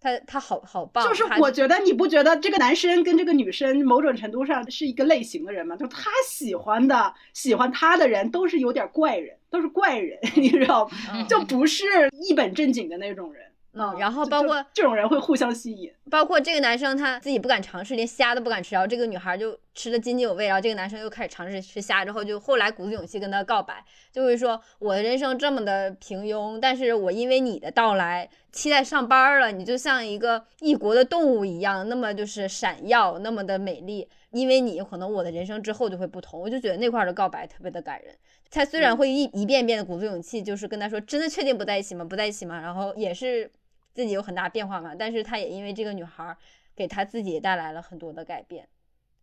[0.00, 5.76] 她她好好棒，就是我觉得你不觉得这个男生跟这个女生某种程度上是一个类型的人吗？
[5.76, 10.96] 就他喜欢的、喜欢他的人都是有点怪人，都是怪人， 你知道吗？
[11.12, 11.84] 嗯就不是
[12.28, 13.44] 一本正经的那种人。
[13.72, 15.92] 嗯，然后包括这种人会互相吸引。
[16.10, 38.12] 包括这个男生他自己不敢尝试，连虾都不敢吃，然后这个女孩就吃的津津有味，然后这个男生又开始尝试吃虾，之后就后来鼓足勇气跟他告白，就会说我的人生这么的平庸，但是我因为你的到来期待上班了，你就像一个异国的动物一样，那么就是闪耀，那么的美丽，因为你可能我的人生之后就会不同，我就觉得那块儿的告白特别的感人。
[38.50, 42.04] 他虽然嗯会一一遍遍的鼓足勇气，就是跟他说真的确定不在一起吗？
[42.04, 42.60] 不在一起吗？
[42.60, 43.48] 然后也是
[43.92, 46.36] 自己有很大变化嘛，但是他也因为这个女孩儿
[46.74, 48.68] 给他自己带来了很多的改变，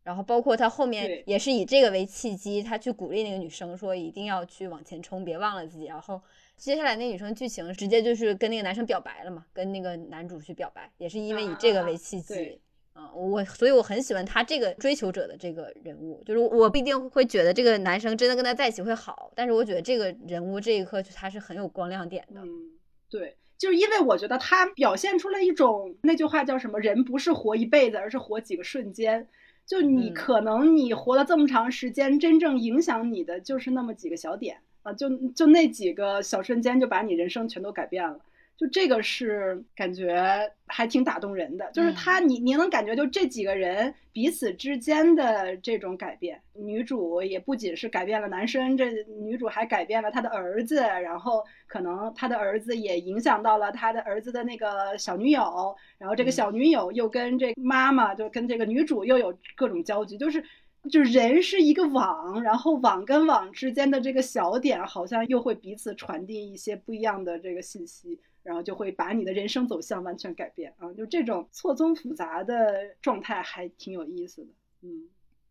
[0.04, 5.86] 然后包括他后面也是以这个为契机，他去鼓励那个女生说一定要去往前冲，别忘了自己。
[5.86, 6.22] 然后
[6.56, 12.34] 接下来那女生剧情直接就是跟那个男生表白了嘛，跟那个男主去表白，也是因为以这个为契机。
[12.34, 12.62] 对
[12.94, 22.42] 啊、我所以我很喜欢他这个追求者的这个人物，就是我不一定会觉得这个男生真的跟他在一起会好，但是我觉得这个人物这一刻就他是很有光亮点的。
[22.42, 22.72] 嗯，
[23.08, 26.80] 对，就是因为我觉得他表现出了一种那句话叫什么？
[26.80, 29.28] 人不是活一辈子，而是活几个瞬间。
[29.66, 38.20] 就你嗯可能你活了这么长时间，真正影响你的就是那么几个小点啊，就就那几个小瞬间，就把你人生全都改变了。
[38.58, 46.42] 就这个是感觉还挺打动人的，就是他，你你能感觉就这几个人彼此之间的这种改变。
[46.54, 48.92] 女主也不仅是改变了男生，这
[49.22, 60.44] 女主还改变了她的儿子，然后可能她的儿子也影响到了她的儿子的那个小女友，然后这个嗯小女友又跟这妈妈，就跟这个女主又有各种交集，就是。
[60.92, 70.94] 就人是一个网，然后网跟网之间的这个小点，好像又会彼此传递一些不一样的这个信息，然后就会把你的人生走向完全改变啊！
[70.94, 74.48] 就这种错综复杂的状态还挺有意思的，
[74.84, 75.10] 嗯。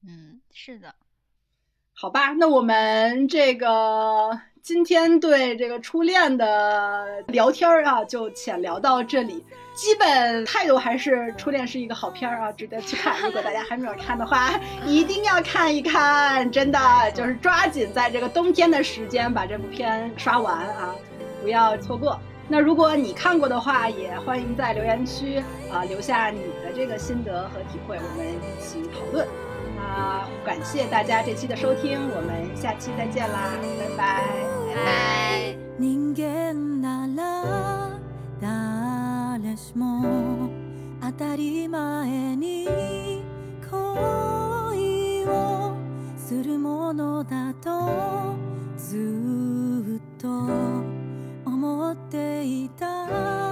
[0.09, 0.95] 嗯，是的，
[1.93, 9.45] 好吧，那我们这个今天对这个初恋的聊天儿啊，就浅聊到这里。
[9.75, 13.21] 基本态度还是初恋是一个好片儿啊，值得去看。
[13.21, 16.79] 如果大家还没有看的话， 一定要看一看，真的
[17.15, 20.95] 就是抓紧在这个冬天的时间把这部片刷完啊，
[21.43, 22.19] 不要错过。
[22.48, 25.42] 那如果你看过的话，也欢迎在留言区
[25.72, 29.26] 啊留下你的这个心得和体会，我们一起讨论。
[29.78, 34.22] 那感谢大家这期的收听，我们下期再见啦，拜拜。
[34.68, 35.56] 拜拜。
[35.78, 38.00] 人間なら
[38.42, 40.50] 誰しも
[41.02, 42.68] 当たり前に
[43.70, 45.74] 恋を
[46.18, 48.36] するものだと
[48.78, 48.98] ず
[49.98, 50.28] っと
[51.67, 53.46] 思っていた。